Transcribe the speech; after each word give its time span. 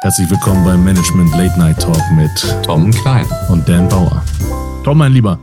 Herzlich 0.00 0.30
willkommen 0.30 0.64
beim 0.64 0.84
Management 0.84 1.32
Late 1.32 1.58
Night 1.58 1.80
Talk 1.80 2.00
mit 2.14 2.30
Tom 2.64 2.92
Klein 2.92 3.26
und 3.48 3.68
Dan 3.68 3.88
Bauer. 3.88 4.24
Tom, 4.84 4.96
mein 4.98 5.12
Lieber. 5.12 5.40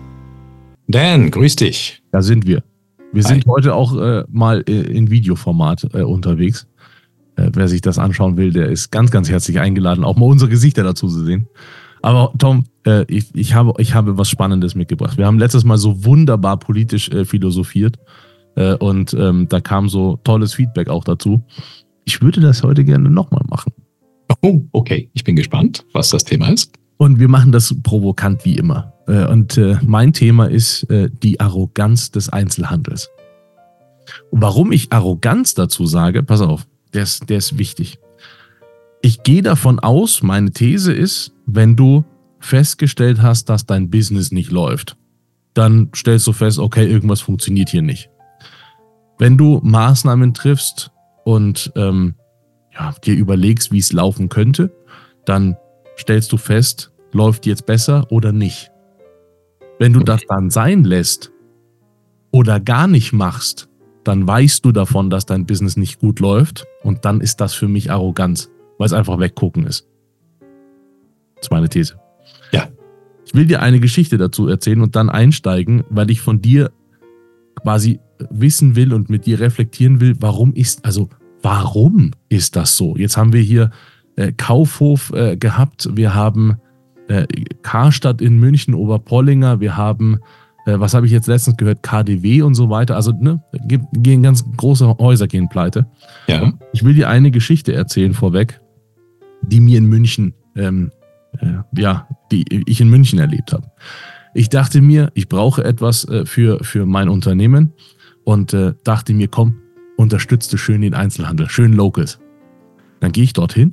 Dan, 0.87 1.29
grüß 1.29 1.57
dich. 1.57 2.01
Da 2.13 2.21
sind 2.21 2.47
wir. 2.47 2.63
Wir 3.11 3.23
Hi. 3.25 3.33
sind 3.33 3.45
heute 3.47 3.75
auch 3.75 3.97
äh, 3.97 4.23
mal 4.29 4.63
äh, 4.65 4.71
in 4.71 5.11
Videoformat 5.11 5.93
äh, 5.93 6.03
unterwegs. 6.03 6.67
Äh, 7.35 7.49
wer 7.51 7.67
sich 7.67 7.81
das 7.81 7.99
anschauen 7.99 8.37
will, 8.37 8.53
der 8.53 8.69
ist 8.69 8.91
ganz, 8.91 9.11
ganz 9.11 9.29
herzlich 9.29 9.59
eingeladen, 9.59 10.05
auch 10.05 10.15
mal 10.15 10.27
unsere 10.27 10.49
Gesichter 10.49 10.83
dazu 10.83 11.09
zu 11.09 11.25
sehen. 11.25 11.47
Aber 12.01 12.31
Tom, 12.37 12.63
äh, 12.85 13.03
ich, 13.09 13.35
ich, 13.35 13.55
habe, 13.55 13.73
ich 13.79 13.93
habe 13.93 14.17
was 14.17 14.29
Spannendes 14.29 14.73
mitgebracht. 14.73 15.17
Wir 15.17 15.25
haben 15.25 15.37
letztes 15.37 15.65
Mal 15.65 15.77
so 15.77 16.05
wunderbar 16.05 16.57
politisch 16.57 17.09
äh, 17.09 17.25
philosophiert 17.25 17.99
und 18.79 19.13
ähm, 19.15 19.49
da 19.49 19.59
kam 19.59 19.89
so 19.89 20.17
tolles 20.23 20.53
Feedback 20.53 20.87
auch 20.87 21.03
dazu. 21.03 21.43
Ich 22.05 22.21
würde 22.21 22.39
das 22.39 22.63
heute 22.63 22.85
gerne 22.85 23.09
nochmal 23.09 23.41
machen. 23.49 23.73
Oh, 24.41 24.61
okay. 24.71 25.09
Ich 25.13 25.23
bin 25.23 25.35
gespannt, 25.35 25.85
was 25.93 26.09
das 26.09 26.23
Thema 26.23 26.49
ist. 26.49 26.73
Und 26.97 27.19
wir 27.19 27.27
machen 27.27 27.51
das 27.51 27.75
provokant 27.83 28.45
wie 28.45 28.55
immer. 28.55 28.93
Äh, 29.07 29.25
und 29.25 29.57
äh, 29.57 29.77
mein 29.85 30.13
Thema 30.13 30.45
ist 30.45 30.83
äh, 30.89 31.09
die 31.11 31.39
Arroganz 31.39 32.11
des 32.11 32.29
Einzelhandels. 32.29 33.09
Und 34.31 34.41
warum 34.41 34.71
ich 34.71 34.91
Arroganz 34.91 35.53
dazu 35.53 35.85
sage, 35.85 36.23
pass 36.23 36.41
auf, 36.41 36.67
der 36.93 37.03
ist, 37.03 37.29
der 37.29 37.37
ist 37.37 37.57
wichtig. 37.57 37.99
Ich 39.01 39.23
gehe 39.23 39.41
davon 39.41 39.79
aus, 39.79 40.23
meine 40.23 40.51
These 40.51 40.93
ist, 40.93 41.31
wenn 41.45 41.75
du 41.75 42.05
festgestellt 42.39 43.21
hast, 43.21 43.49
dass 43.49 43.65
dein 43.65 43.89
Business 43.89 44.31
nicht 44.31 44.51
läuft, 44.51 44.97
dann 45.53 45.89
stellst 45.95 46.27
du 46.27 46.33
fest, 46.33 46.59
okay, 46.59 46.85
irgendwas 46.85 47.21
funktioniert 47.21 47.69
hier 47.69 47.81
nicht. 47.81 48.09
Wenn 49.17 49.37
du 49.37 49.61
Maßnahmen 49.63 50.33
triffst 50.33 50.91
und 51.23 51.71
ähm, 51.75 52.15
ja, 52.77 52.93
dir 53.03 53.15
überlegst, 53.15 53.71
wie 53.71 53.79
es 53.79 53.93
laufen 53.93 54.29
könnte, 54.29 54.71
dann 55.25 55.57
stellst 55.97 56.31
du 56.31 56.37
fest, 56.37 56.91
läuft 57.11 57.45
jetzt 57.45 57.65
besser 57.65 58.11
oder 58.11 58.31
nicht. 58.31 58.71
Wenn 59.79 59.93
du 59.93 60.01
das 60.01 60.21
dann 60.27 60.49
sein 60.49 60.83
lässt 60.83 61.31
oder 62.31 62.59
gar 62.59 62.87
nicht 62.87 63.13
machst, 63.13 63.69
dann 64.03 64.27
weißt 64.27 64.63
du 64.63 64.71
davon, 64.71 65.09
dass 65.09 65.25
dein 65.25 65.45
Business 65.45 65.77
nicht 65.77 65.99
gut 65.99 66.19
läuft 66.19 66.65
und 66.83 67.05
dann 67.05 67.21
ist 67.21 67.41
das 67.41 67.53
für 67.53 67.67
mich 67.67 67.91
Arroganz, 67.91 68.49
weil 68.77 68.85
es 68.85 68.93
einfach 68.93 69.19
weggucken 69.19 69.65
ist. 69.65 69.87
Das 71.35 71.47
ist 71.47 71.51
meine 71.51 71.69
These. 71.69 71.99
Ja. 72.51 72.67
Ich 73.25 73.33
will 73.33 73.45
dir 73.45 73.61
eine 73.61 73.79
Geschichte 73.79 74.17
dazu 74.17 74.47
erzählen 74.47 74.81
und 74.81 74.95
dann 74.95 75.09
einsteigen, 75.09 75.83
weil 75.89 76.11
ich 76.11 76.21
von 76.21 76.41
dir 76.41 76.71
quasi 77.61 77.99
wissen 78.29 78.75
will 78.75 78.93
und 78.93 79.09
mit 79.09 79.25
dir 79.25 79.39
reflektieren 79.39 79.99
will, 79.99 80.15
warum 80.19 80.53
ist, 80.53 80.85
also 80.85 81.09
warum 81.45 82.09
ist 82.27 82.55
das 82.55 82.75
so? 82.75 82.97
Jetzt 82.97 83.17
haben 83.17 83.31
wir 83.31 83.39
hier 83.39 83.69
äh, 84.15 84.31
Kaufhof 84.31 85.13
äh, 85.13 85.37
gehabt, 85.37 85.87
wir 85.93 86.15
haben 86.15 86.57
äh, 87.07 87.27
Karstadt 87.61 88.19
in 88.19 88.39
München, 88.39 88.73
Oberpollinger, 88.73 89.59
wir 89.59 89.77
haben, 89.77 90.17
äh, 90.65 90.79
was 90.79 90.95
habe 90.95 91.05
ich 91.05 91.11
jetzt 91.11 91.27
letztens 91.27 91.57
gehört, 91.57 91.83
KDW 91.83 92.41
und 92.41 92.55
so 92.55 92.71
weiter. 92.71 92.95
Also 92.95 93.11
ne, 93.11 93.43
gehen 93.93 94.23
ganz 94.23 94.43
große 94.57 94.97
Häuser 94.97 95.27
gehen 95.27 95.47
pleite. 95.47 95.85
Ja. 96.25 96.51
Ich 96.73 96.83
will 96.83 96.95
dir 96.95 97.09
eine 97.09 97.29
Geschichte 97.29 97.73
erzählen 97.73 98.15
vorweg, 98.15 98.59
die 99.43 99.59
mir 99.59 99.77
in 99.77 99.85
München, 99.85 100.33
ähm, 100.55 100.91
äh, 101.39 101.79
ja, 101.79 102.07
die 102.31 102.43
ich 102.65 102.81
in 102.81 102.89
München 102.89 103.19
erlebt 103.19 103.53
habe. 103.53 103.69
Ich 104.33 104.49
dachte 104.49 104.81
mir, 104.81 105.11
ich 105.13 105.29
brauche 105.29 105.63
etwas 105.63 106.05
äh, 106.05 106.25
für, 106.25 106.63
für 106.63 106.87
mein 106.87 107.07
Unternehmen 107.07 107.73
und 108.23 108.57
dachte 108.83 109.13
mir, 109.13 109.27
komm, 109.27 109.61
unterstützte 109.97 110.57
schön 110.57 110.81
den 110.81 110.93
Einzelhandel, 110.93 111.49
schön 111.49 111.73
Locals. 111.73 112.19
Dann 112.99 113.11
gehe 113.11 113.23
ich 113.23 113.33
dorthin 113.33 113.71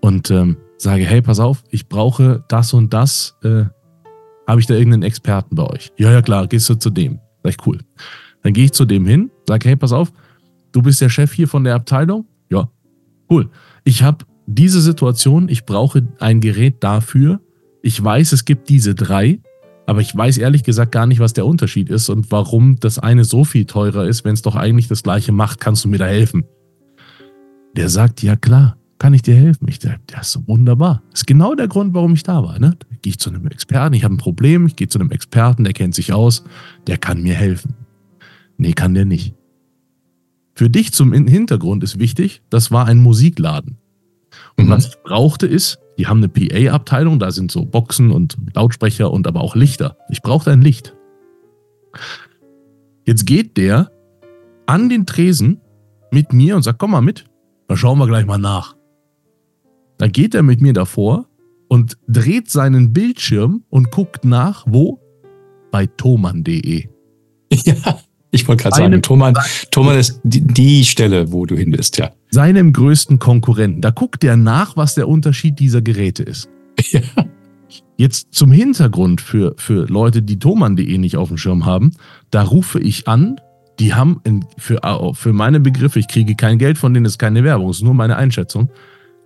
und 0.00 0.30
ähm, 0.30 0.56
sage, 0.76 1.04
hey, 1.04 1.22
pass 1.22 1.40
auf, 1.40 1.64
ich 1.70 1.88
brauche 1.88 2.44
das 2.48 2.72
und 2.72 2.92
das. 2.92 3.36
Äh, 3.42 3.64
Habe 4.46 4.60
ich 4.60 4.66
da 4.66 4.74
irgendeinen 4.74 5.02
Experten 5.02 5.54
bei 5.56 5.64
euch? 5.64 5.92
Ja, 5.96 6.10
ja, 6.10 6.22
klar, 6.22 6.46
gehst 6.46 6.68
du 6.68 6.74
zu 6.74 6.90
dem. 6.90 7.20
Sag 7.42 7.50
ich, 7.50 7.66
cool. 7.66 7.78
Dann 8.42 8.52
gehe 8.52 8.64
ich 8.64 8.72
zu 8.72 8.84
dem 8.84 9.06
hin, 9.06 9.30
sage, 9.46 9.68
hey, 9.68 9.76
pass 9.76 9.92
auf, 9.92 10.12
du 10.72 10.82
bist 10.82 11.00
der 11.00 11.08
Chef 11.08 11.32
hier 11.32 11.48
von 11.48 11.64
der 11.64 11.74
Abteilung? 11.74 12.26
Ja, 12.50 12.70
cool. 13.30 13.50
Ich 13.84 14.02
habe 14.02 14.24
diese 14.46 14.80
Situation, 14.80 15.48
ich 15.48 15.66
brauche 15.66 16.06
ein 16.20 16.40
Gerät 16.40 16.82
dafür. 16.82 17.40
Ich 17.82 18.02
weiß, 18.02 18.32
es 18.32 18.44
gibt 18.44 18.68
diese 18.68 18.94
drei. 18.94 19.40
Aber 19.88 20.02
ich 20.02 20.14
weiß 20.14 20.36
ehrlich 20.36 20.64
gesagt 20.64 20.92
gar 20.92 21.06
nicht, 21.06 21.18
was 21.18 21.32
der 21.32 21.46
Unterschied 21.46 21.88
ist 21.88 22.10
und 22.10 22.30
warum 22.30 22.78
das 22.78 22.98
eine 22.98 23.24
so 23.24 23.46
viel 23.46 23.64
teurer 23.64 24.06
ist, 24.06 24.22
wenn 24.22 24.34
es 24.34 24.42
doch 24.42 24.54
eigentlich 24.54 24.86
das 24.86 25.02
gleiche 25.02 25.32
macht. 25.32 25.60
Kannst 25.60 25.82
du 25.82 25.88
mir 25.88 25.96
da 25.96 26.04
helfen? 26.04 26.44
Der 27.74 27.88
sagt, 27.88 28.22
ja 28.22 28.36
klar, 28.36 28.76
kann 28.98 29.14
ich 29.14 29.22
dir 29.22 29.34
helfen? 29.34 29.66
Ich 29.66 29.78
dachte, 29.78 29.98
das 30.08 30.36
ist 30.36 30.46
wunderbar. 30.46 31.02
Das 31.10 31.20
ist 31.20 31.26
genau 31.26 31.54
der 31.54 31.68
Grund, 31.68 31.94
warum 31.94 32.12
ich 32.12 32.22
da 32.22 32.42
war. 32.42 32.58
Ne? 32.58 32.76
Da 32.78 32.96
gehe 33.00 33.12
ich 33.12 33.18
zu 33.18 33.30
einem 33.30 33.46
Experten, 33.46 33.94
ich 33.94 34.04
habe 34.04 34.12
ein 34.12 34.18
Problem, 34.18 34.66
ich 34.66 34.76
gehe 34.76 34.88
zu 34.88 34.98
einem 35.00 35.10
Experten, 35.10 35.64
der 35.64 35.72
kennt 35.72 35.94
sich 35.94 36.12
aus, 36.12 36.44
der 36.86 36.98
kann 36.98 37.22
mir 37.22 37.34
helfen. 37.34 37.74
Nee, 38.58 38.74
kann 38.74 38.92
der 38.92 39.06
nicht. 39.06 39.36
Für 40.54 40.68
dich 40.68 40.92
zum 40.92 41.14
Hintergrund 41.14 41.82
ist 41.82 41.98
wichtig, 41.98 42.42
das 42.50 42.70
war 42.70 42.84
ein 42.84 42.98
Musikladen. 42.98 43.78
Und 44.58 44.66
mhm. 44.66 44.70
was 44.70 44.88
ich 44.88 45.02
brauchte 45.02 45.46
ist, 45.46 45.78
die 45.98 46.06
haben 46.06 46.18
eine 46.18 46.28
PA-Abteilung, 46.28 47.18
da 47.18 47.32
sind 47.32 47.50
so 47.50 47.64
Boxen 47.64 48.12
und 48.12 48.36
Lautsprecher 48.54 49.10
und 49.10 49.26
aber 49.26 49.40
auch 49.40 49.56
Lichter. 49.56 49.96
Ich 50.08 50.22
brauchte 50.22 50.52
ein 50.52 50.62
Licht. 50.62 50.96
Jetzt 53.04 53.26
geht 53.26 53.56
der 53.56 53.90
an 54.66 54.88
den 54.88 55.06
Tresen 55.06 55.60
mit 56.12 56.32
mir 56.32 56.54
und 56.54 56.62
sagt, 56.62 56.78
komm 56.78 56.92
mal 56.92 57.00
mit, 57.00 57.24
dann 57.66 57.76
schauen 57.76 57.98
wir 57.98 58.06
gleich 58.06 58.26
mal 58.26 58.38
nach. 58.38 58.76
Dann 59.98 60.12
geht 60.12 60.34
er 60.34 60.44
mit 60.44 60.60
mir 60.60 60.72
davor 60.72 61.26
und 61.68 61.98
dreht 62.06 62.48
seinen 62.48 62.92
Bildschirm 62.92 63.64
und 63.68 63.90
guckt 63.90 64.24
nach, 64.24 64.64
wo? 64.68 65.00
Bei 65.70 65.86
thoman.de. 65.86 66.88
Ja, 67.64 67.98
ich 68.30 68.46
wollte 68.46 68.64
gerade 68.64 68.76
sagen, 68.76 69.02
Thoman, 69.02 69.34
Thoman 69.70 69.98
ist 69.98 70.20
die, 70.22 70.40
die, 70.40 70.84
Stelle, 70.84 71.32
wo 71.32 71.46
du 71.46 71.56
hin 71.56 71.70
bist, 71.70 71.96
ja. 71.96 72.10
Seinem 72.30 72.72
größten 72.72 73.18
Konkurrenten. 73.18 73.80
Da 73.80 73.90
guckt 73.90 74.22
er 74.22 74.36
nach, 74.36 74.76
was 74.76 74.94
der 74.94 75.08
Unterschied 75.08 75.58
dieser 75.58 75.82
Geräte 75.82 76.22
ist. 76.22 76.48
Ja. 76.90 77.00
Jetzt 77.96 78.32
zum 78.32 78.52
Hintergrund 78.52 79.20
für, 79.20 79.54
für 79.58 79.86
Leute, 79.88 80.22
die 80.22 80.38
thoman.de 80.38 80.98
nicht 80.98 81.16
auf 81.16 81.28
dem 81.28 81.36
Schirm 81.36 81.66
haben, 81.66 81.90
da 82.30 82.42
rufe 82.42 82.78
ich 82.78 83.08
an, 83.08 83.40
die 83.78 83.92
haben 83.92 84.20
in, 84.24 84.44
für, 84.56 84.80
für 85.14 85.32
meine 85.32 85.60
Begriffe, 85.60 85.98
ich 85.98 86.08
kriege 86.08 86.34
kein 86.34 86.58
Geld 86.58 86.78
von 86.78 86.94
denen, 86.94 87.06
ist 87.06 87.18
keine 87.18 87.44
Werbung, 87.44 87.70
ist 87.70 87.82
nur 87.82 87.94
meine 87.94 88.16
Einschätzung. 88.16 88.70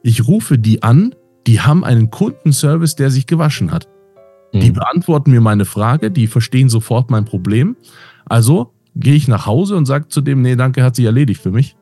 Ich 0.02 0.26
rufe 0.26 0.58
die 0.58 0.82
an, 0.82 1.14
die 1.46 1.60
haben 1.60 1.84
einen 1.84 2.10
Kundenservice, 2.10 2.96
der 2.96 3.10
sich 3.10 3.26
gewaschen 3.26 3.70
hat. 3.70 3.88
Die 4.54 4.70
mhm. 4.70 4.74
beantworten 4.74 5.30
mir 5.30 5.40
meine 5.40 5.64
Frage, 5.64 6.10
die 6.10 6.26
verstehen 6.26 6.68
sofort 6.68 7.10
mein 7.10 7.24
Problem. 7.24 7.76
Also 8.24 8.71
gehe 8.94 9.14
ich 9.14 9.28
nach 9.28 9.46
Hause 9.46 9.76
und 9.76 9.86
sage 9.86 10.08
zu 10.08 10.20
dem, 10.20 10.42
nee, 10.42 10.56
danke, 10.56 10.82
hat 10.82 10.96
sich 10.96 11.04
erledigt 11.04 11.40
für 11.40 11.50
mich. 11.50 11.76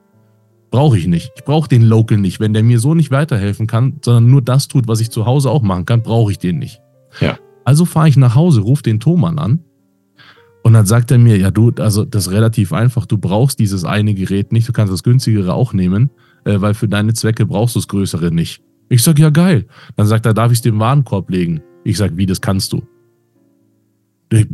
Brauche 0.71 0.97
ich 0.97 1.07
nicht. 1.07 1.33
Ich 1.37 1.45
brauche 1.45 1.69
den 1.69 1.83
Local 1.83 2.19
nicht. 2.19 2.39
Wenn 2.39 2.53
der 2.53 2.63
mir 2.63 2.79
so 2.79 2.95
nicht 2.95 3.11
weiterhelfen 3.11 3.67
kann, 3.67 3.99
sondern 4.05 4.31
nur 4.31 4.43
das 4.43 4.69
tut, 4.69 4.87
was 4.87 5.01
ich 5.01 5.11
zu 5.11 5.27
Hause 5.27 5.51
auch 5.51 5.63
machen 5.63 5.85
kann, 5.85 6.03
brauche 6.03 6.31
ich 6.31 6.39
den 6.39 6.59
nicht. 6.59 6.81
Ja. 7.21 7.39
Also 7.65 7.85
fahre 7.85 8.09
ich 8.09 8.17
nach 8.17 8.35
Hause, 8.35 8.61
rufe 8.61 8.83
den 8.83 9.01
Thomann 9.01 9.39
an 9.39 9.65
und 10.63 10.75
dann 10.75 10.87
sagt 10.87 11.11
er 11.11 11.19
mir, 11.19 11.37
ja 11.37 11.51
du, 11.51 11.73
also 11.79 12.05
das 12.05 12.27
ist 12.27 12.33
relativ 12.33 12.73
einfach, 12.73 13.07
du 13.07 13.19
brauchst 13.19 13.59
dieses 13.59 13.85
eine 13.85 14.15
Gerät 14.15 14.53
nicht, 14.53 14.69
du 14.69 14.73
kannst 14.73 14.93
das 14.93 15.03
günstigere 15.03 15.55
auch 15.55 15.73
nehmen, 15.73 16.11
äh, 16.45 16.61
weil 16.61 16.75
für 16.75 16.89
deine 16.89 17.15
Zwecke 17.15 17.47
brauchst 17.47 17.75
du 17.75 17.81
das 17.81 17.89
größere 17.89 18.31
nicht. 18.31 18.63
Ich 18.89 19.03
sage, 19.03 19.23
ja 19.23 19.31
geil. 19.31 19.67
Dann 19.97 20.07
sagt 20.07 20.27
er, 20.27 20.35
darf 20.35 20.53
ich 20.53 20.59
es 20.59 20.63
dem 20.63 20.79
Warenkorb 20.79 21.31
legen? 21.31 21.63
Ich 21.85 21.97
sage, 21.97 22.17
wie, 22.17 22.27
das 22.27 22.41
kannst 22.41 22.73
du. 22.73 22.83
Äh, 24.31 24.47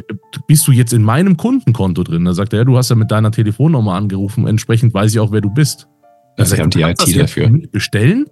bist 0.46 0.66
du 0.66 0.72
jetzt 0.72 0.92
in 0.92 1.02
meinem 1.02 1.36
Kundenkonto 1.36 2.02
drin? 2.02 2.24
Da 2.24 2.32
sagt 2.32 2.52
er, 2.52 2.60
ja, 2.60 2.64
du 2.64 2.76
hast 2.76 2.90
ja 2.90 2.96
mit 2.96 3.10
deiner 3.10 3.30
Telefonnummer 3.30 3.94
angerufen, 3.94 4.46
entsprechend 4.46 4.94
weiß 4.94 5.12
ich 5.12 5.20
auch, 5.20 5.32
wer 5.32 5.40
du 5.40 5.50
bist. 5.50 5.88
Also 6.36 6.56
wir 6.56 6.62
haben 6.62 6.70
die 6.70 6.82
IT 6.82 7.16
dafür. 7.16 7.50
Bestellen? 7.72 8.26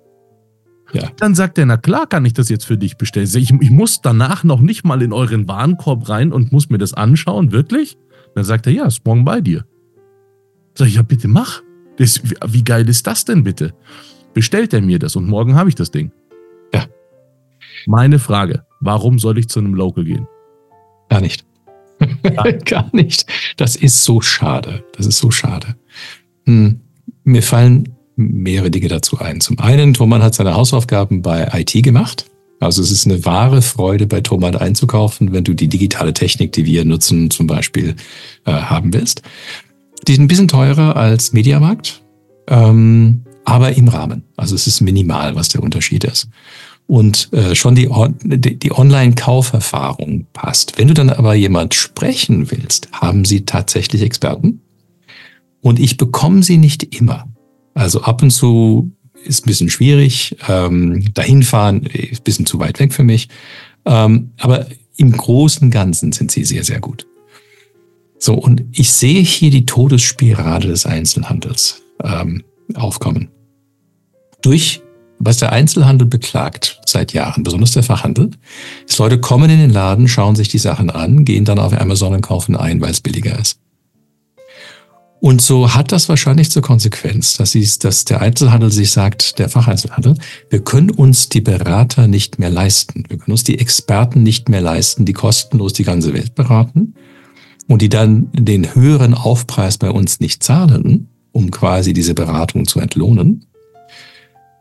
Ja. 0.92 1.10
Dann 1.16 1.34
sagt 1.34 1.58
er, 1.58 1.66
na 1.66 1.76
klar 1.76 2.06
kann 2.06 2.24
ich 2.24 2.34
das 2.34 2.48
jetzt 2.48 2.64
für 2.64 2.76
dich 2.76 2.96
bestellen. 2.96 3.28
Ich, 3.34 3.50
ich, 3.50 3.70
muss 3.70 4.00
danach 4.02 4.44
noch 4.44 4.60
nicht 4.60 4.84
mal 4.84 5.02
in 5.02 5.12
euren 5.12 5.48
Warenkorb 5.48 6.08
rein 6.08 6.32
und 6.32 6.52
muss 6.52 6.68
mir 6.68 6.78
das 6.78 6.94
anschauen, 6.94 7.52
wirklich? 7.52 7.98
Dann 8.34 8.44
sagt 8.44 8.66
er, 8.66 8.72
ja, 8.72 8.86
ist 8.86 9.04
morgen 9.04 9.24
bei 9.24 9.40
dir. 9.40 9.64
Sag 10.74 10.88
ich, 10.88 10.94
ja, 10.96 11.02
bitte 11.02 11.28
mach. 11.28 11.62
Das, 11.96 12.20
wie 12.46 12.64
geil 12.64 12.88
ist 12.88 13.06
das 13.06 13.24
denn 13.24 13.44
bitte? 13.44 13.72
Bestellt 14.34 14.72
er 14.74 14.82
mir 14.82 14.98
das 14.98 15.16
und 15.16 15.26
morgen 15.26 15.54
habe 15.54 15.68
ich 15.68 15.74
das 15.74 15.90
Ding. 15.90 16.12
Ja. 16.72 16.84
Meine 17.86 18.18
Frage, 18.18 18.64
warum 18.80 19.18
soll 19.18 19.38
ich 19.38 19.48
zu 19.48 19.60
einem 19.60 19.74
Local 19.74 20.04
gehen? 20.04 20.26
Gar 21.14 21.20
nicht. 21.20 21.44
Ja. 22.24 22.50
Gar 22.50 22.90
nicht. 22.92 23.24
Das 23.56 23.76
ist 23.76 24.02
so 24.02 24.20
schade. 24.20 24.84
Das 24.96 25.06
ist 25.06 25.18
so 25.18 25.30
schade. 25.30 25.76
Hm. 26.44 26.80
Mir 27.22 27.42
fallen 27.42 27.90
mehrere 28.16 28.70
Dinge 28.70 28.88
dazu 28.88 29.20
ein. 29.20 29.40
Zum 29.40 29.60
einen, 29.60 29.94
Thomann 29.94 30.22
hat 30.22 30.34
seine 30.34 30.54
Hausaufgaben 30.54 31.22
bei 31.22 31.48
IT 31.52 31.84
gemacht. 31.84 32.26
Also 32.58 32.82
es 32.82 32.90
ist 32.90 33.06
eine 33.06 33.24
wahre 33.24 33.62
Freude, 33.62 34.08
bei 34.08 34.20
Thomann 34.22 34.56
einzukaufen, 34.56 35.32
wenn 35.32 35.44
du 35.44 35.54
die 35.54 35.68
digitale 35.68 36.12
Technik, 36.12 36.50
die 36.52 36.66
wir 36.66 36.84
nutzen, 36.84 37.30
zum 37.30 37.46
Beispiel 37.46 37.94
äh, 38.44 38.52
haben 38.52 38.92
willst. 38.92 39.22
Die 40.08 40.14
sind 40.14 40.24
ein 40.24 40.28
bisschen 40.28 40.48
teurer 40.48 40.96
als 40.96 41.32
Mediamarkt. 41.32 42.02
Ähm, 42.48 43.22
aber 43.44 43.76
im 43.76 43.88
Rahmen. 43.88 44.24
Also 44.36 44.56
es 44.56 44.66
ist 44.66 44.80
minimal, 44.80 45.36
was 45.36 45.48
der 45.48 45.62
Unterschied 45.62 46.04
ist. 46.04 46.28
Und 46.86 47.32
äh, 47.32 47.54
schon 47.54 47.74
die, 47.74 47.88
die 48.58 48.72
Online-Kauferfahrung 48.72 50.26
passt. 50.32 50.76
Wenn 50.78 50.88
du 50.88 50.94
dann 50.94 51.10
aber 51.10 51.34
jemand 51.34 51.74
sprechen 51.74 52.50
willst, 52.50 52.88
haben 52.92 53.24
sie 53.24 53.46
tatsächlich 53.46 54.02
Experten. 54.02 54.60
Und 55.62 55.80
ich 55.80 55.96
bekomme 55.96 56.42
sie 56.42 56.58
nicht 56.58 56.94
immer. 56.94 57.26
Also 57.72 58.02
ab 58.02 58.22
und 58.22 58.30
zu 58.30 58.92
ist 59.24 59.44
ein 59.44 59.48
bisschen 59.48 59.70
schwierig. 59.70 60.36
Ähm, 60.46 61.12
dahin 61.14 61.42
fahren 61.42 61.84
ist 61.84 62.20
ein 62.20 62.24
bisschen 62.24 62.46
zu 62.46 62.58
weit 62.58 62.78
weg 62.78 62.92
für 62.92 63.02
mich. 63.02 63.28
Ähm, 63.86 64.32
aber 64.38 64.66
im 64.96 65.12
Großen 65.12 65.62
und 65.62 65.70
Ganzen 65.70 66.12
sind 66.12 66.30
sie 66.30 66.44
sehr, 66.44 66.64
sehr 66.64 66.80
gut. 66.80 67.06
So, 68.18 68.34
und 68.34 68.64
ich 68.72 68.92
sehe 68.92 69.20
hier 69.20 69.50
die 69.50 69.66
Todesspirale 69.66 70.68
des 70.68 70.86
Einzelhandels 70.86 71.82
ähm, 72.02 72.44
aufkommen. 72.74 73.28
Durch 74.42 74.80
was 75.18 75.38
der 75.38 75.52
Einzelhandel 75.52 76.06
beklagt 76.06 76.80
seit 76.86 77.12
Jahren, 77.12 77.42
besonders 77.42 77.72
der 77.72 77.82
Fachhandel, 77.82 78.30
ist, 78.86 78.98
Leute 78.98 79.20
kommen 79.20 79.50
in 79.50 79.58
den 79.58 79.70
Laden, 79.70 80.08
schauen 80.08 80.36
sich 80.36 80.48
die 80.48 80.58
Sachen 80.58 80.90
an, 80.90 81.24
gehen 81.24 81.44
dann 81.44 81.58
auf 81.58 81.72
Amazon 81.72 82.14
und 82.14 82.20
kaufen 82.20 82.56
ein, 82.56 82.80
weil 82.80 82.90
es 82.90 83.00
billiger 83.00 83.38
ist. 83.38 83.58
Und 85.24 85.40
so 85.40 85.72
hat 85.72 85.90
das 85.90 86.10
wahrscheinlich 86.10 86.50
zur 86.50 86.60
Konsequenz, 86.60 87.38
dass, 87.38 87.52
sie, 87.52 87.66
dass 87.80 88.04
der 88.04 88.20
Einzelhandel 88.20 88.70
sich 88.70 88.90
sagt, 88.90 89.38
der 89.38 89.48
Facheinzelhandel, 89.48 90.18
wir 90.50 90.62
können 90.62 90.90
uns 90.90 91.30
die 91.30 91.40
Berater 91.40 92.08
nicht 92.08 92.38
mehr 92.38 92.50
leisten. 92.50 93.04
Wir 93.08 93.16
können 93.16 93.32
uns 93.32 93.42
die 93.42 93.58
Experten 93.58 94.22
nicht 94.22 94.50
mehr 94.50 94.60
leisten, 94.60 95.06
die 95.06 95.14
kostenlos 95.14 95.72
die 95.72 95.84
ganze 95.84 96.12
Welt 96.12 96.34
beraten 96.34 96.92
und 97.68 97.80
die 97.80 97.88
dann 97.88 98.28
den 98.34 98.74
höheren 98.74 99.14
Aufpreis 99.14 99.78
bei 99.78 99.90
uns 99.90 100.20
nicht 100.20 100.42
zahlen, 100.42 101.08
um 101.32 101.50
quasi 101.50 101.94
diese 101.94 102.12
Beratung 102.12 102.66
zu 102.66 102.80
entlohnen. 102.80 103.46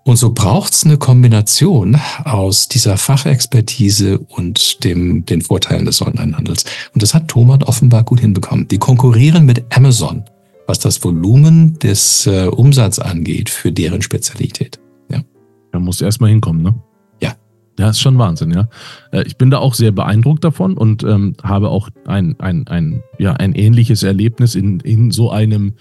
Und 0.06 0.18
so 0.18 0.34
braucht 0.34 0.74
es 0.74 0.84
eine 0.84 0.98
Kombination 0.98 1.98
aus 2.26 2.68
dieser 2.68 2.98
Fachexpertise 2.98 4.20
und 4.20 4.84
dem, 4.84 5.26
den 5.26 5.42
Vorteilen 5.42 5.86
des 5.86 6.02
Onlinehandels. 6.02 6.66
Und 6.94 7.02
das 7.02 7.14
hat 7.14 7.30
Thomann 7.30 7.64
offenbar 7.64 8.04
gut 8.04 8.20
hinbekommen. 8.20 8.68
Die 8.68 8.80
konkurrieren 8.80 9.46
mit 9.46 9.64
Amazon 9.76 10.26
was 10.68 10.80
das 10.80 11.04
Volumen 11.04 11.78
des 11.80 12.28
äh, 12.28 12.48
Umsatzes 12.48 13.00
angeht 13.00 13.50
für 13.50 13.72
deren 13.72 14.02
Spezialität. 14.02 14.80
Ja. 15.10 15.22
Da 15.72 15.80
musst 15.80 16.02
du 16.02 16.06
erstmal 16.06 16.30
hinkommen, 16.30 16.62
ne? 16.62 16.76
Ja. 17.22 17.36
Ja, 17.78 17.90
ist 17.90 18.00
schon 18.00 18.18
Wahnsinn, 18.18 18.52
ja. 18.52 18.70
Äh, 19.12 19.24
ich 19.24 19.38
bin 19.38 19.50
da 19.50 19.60
auch 19.60 19.74
sehr 19.74 19.92
beeindruckt 19.92 20.44
davon 20.44 20.78
und 20.78 21.04
ähm, 21.04 21.36
habe 21.44 21.70
auch 21.70 21.90
ein, 22.06 22.40
ein, 22.40 22.68
ein, 22.68 23.04
ja, 23.18 23.34
ein 23.34 23.54
ähnliches 23.54 24.04
Erlebnis 24.04 24.56
in, 24.56 24.80
in 24.80 25.12
so 25.12 25.32
einem, 25.32 25.74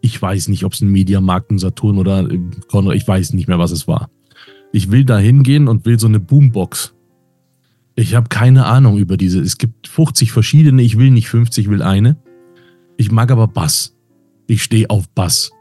ich 0.00 0.20
weiß 0.20 0.48
nicht, 0.48 0.64
ob 0.64 0.72
es 0.72 0.80
ein 0.80 0.88
Mediamarkt, 0.88 1.50
ein 1.50 1.58
Saturn 1.58 1.98
oder 1.98 2.28
Conor, 2.70 2.94
ich 2.94 3.06
weiß 3.06 3.32
nicht 3.32 3.48
mehr, 3.48 3.58
was 3.58 3.70
es 3.70 3.88
war. 3.88 4.10
Ich 4.72 4.90
will 4.90 5.04
da 5.04 5.18
hingehen 5.18 5.68
und 5.68 5.86
will 5.86 5.98
so 5.98 6.06
eine 6.06 6.20
Boombox. 6.20 6.94
Ich 7.94 8.14
habe 8.14 8.28
keine 8.28 8.66
Ahnung 8.66 8.98
über 8.98 9.16
diese. 9.16 9.40
Es 9.40 9.58
gibt 9.58 9.88
50 9.88 10.30
verschiedene, 10.30 10.82
ich 10.82 10.98
will 10.98 11.10
nicht 11.10 11.28
50, 11.28 11.64
ich 11.64 11.70
will 11.70 11.82
eine. 11.82 12.16
Ich 12.96 13.10
mag 13.10 13.30
aber 13.30 13.48
Bass 13.48 13.98
ich 14.48 14.62
stehe 14.62 14.90
auf 14.90 15.08
Bass. 15.10 15.52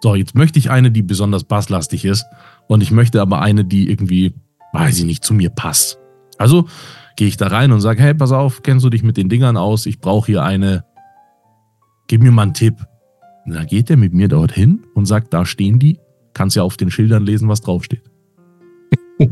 So, 0.00 0.14
jetzt 0.14 0.34
möchte 0.34 0.58
ich 0.58 0.70
eine, 0.70 0.90
die 0.90 1.02
besonders 1.02 1.44
basslastig 1.44 2.04
ist. 2.04 2.24
Und 2.68 2.82
ich 2.82 2.92
möchte 2.92 3.20
aber 3.20 3.42
eine, 3.42 3.64
die 3.64 3.90
irgendwie, 3.90 4.32
weiß 4.72 5.00
ich 5.00 5.04
nicht, 5.04 5.24
zu 5.24 5.34
mir 5.34 5.50
passt. 5.50 5.98
Also 6.38 6.68
gehe 7.16 7.26
ich 7.26 7.36
da 7.36 7.48
rein 7.48 7.72
und 7.72 7.80
sage, 7.80 8.00
hey, 8.00 8.14
pass 8.14 8.30
auf, 8.30 8.62
kennst 8.62 8.84
du 8.84 8.90
dich 8.90 9.02
mit 9.02 9.16
den 9.16 9.28
Dingern 9.28 9.56
aus? 9.56 9.86
Ich 9.86 9.98
brauche 9.98 10.26
hier 10.26 10.44
eine. 10.44 10.84
Gib 12.06 12.22
mir 12.22 12.30
mal 12.30 12.42
einen 12.42 12.54
Tipp. 12.54 12.86
Da 13.50 13.64
geht 13.64 13.90
er 13.90 13.96
mit 13.96 14.12
mir 14.14 14.28
dorthin 14.28 14.84
und 14.94 15.06
sagt, 15.06 15.32
da 15.32 15.44
stehen 15.44 15.78
die. 15.78 15.98
Kannst 16.34 16.56
ja 16.56 16.62
auf 16.62 16.76
den 16.76 16.90
Schildern 16.90 17.24
lesen, 17.24 17.48
was 17.48 17.60
draufsteht. 17.60 18.02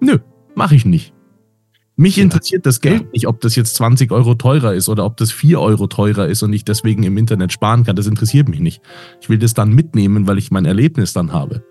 Nö, 0.00 0.18
mache 0.54 0.74
ich 0.74 0.84
nicht. 0.84 1.14
Mich 1.96 2.16
ja. 2.16 2.22
interessiert 2.22 2.64
das 2.64 2.80
Geld 2.80 3.02
ja. 3.02 3.08
nicht, 3.12 3.26
ob 3.26 3.40
das 3.40 3.56
jetzt 3.56 3.74
20 3.74 4.12
Euro 4.12 4.34
teurer 4.34 4.72
ist 4.74 4.88
oder 4.88 5.04
ob 5.04 5.16
das 5.16 5.32
4 5.32 5.60
Euro 5.60 5.88
teurer 5.88 6.28
ist 6.28 6.42
und 6.42 6.52
ich 6.52 6.64
deswegen 6.64 7.02
im 7.02 7.18
Internet 7.18 7.52
sparen 7.52 7.84
kann. 7.84 7.96
Das 7.96 8.06
interessiert 8.06 8.48
mich 8.48 8.60
nicht. 8.60 8.80
Ich 9.20 9.28
will 9.28 9.38
das 9.38 9.54
dann 9.54 9.72
mitnehmen, 9.72 10.26
weil 10.26 10.38
ich 10.38 10.50
mein 10.50 10.64
Erlebnis 10.64 11.12
dann 11.12 11.32
habe. 11.32 11.64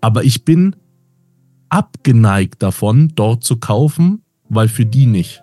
Aber 0.00 0.22
ich 0.22 0.44
bin 0.44 0.76
abgeneigt 1.70 2.62
davon, 2.62 3.12
dort 3.14 3.42
zu 3.42 3.56
kaufen, 3.56 4.22
weil 4.48 4.68
für 4.68 4.86
die 4.86 5.06
nicht. 5.06 5.42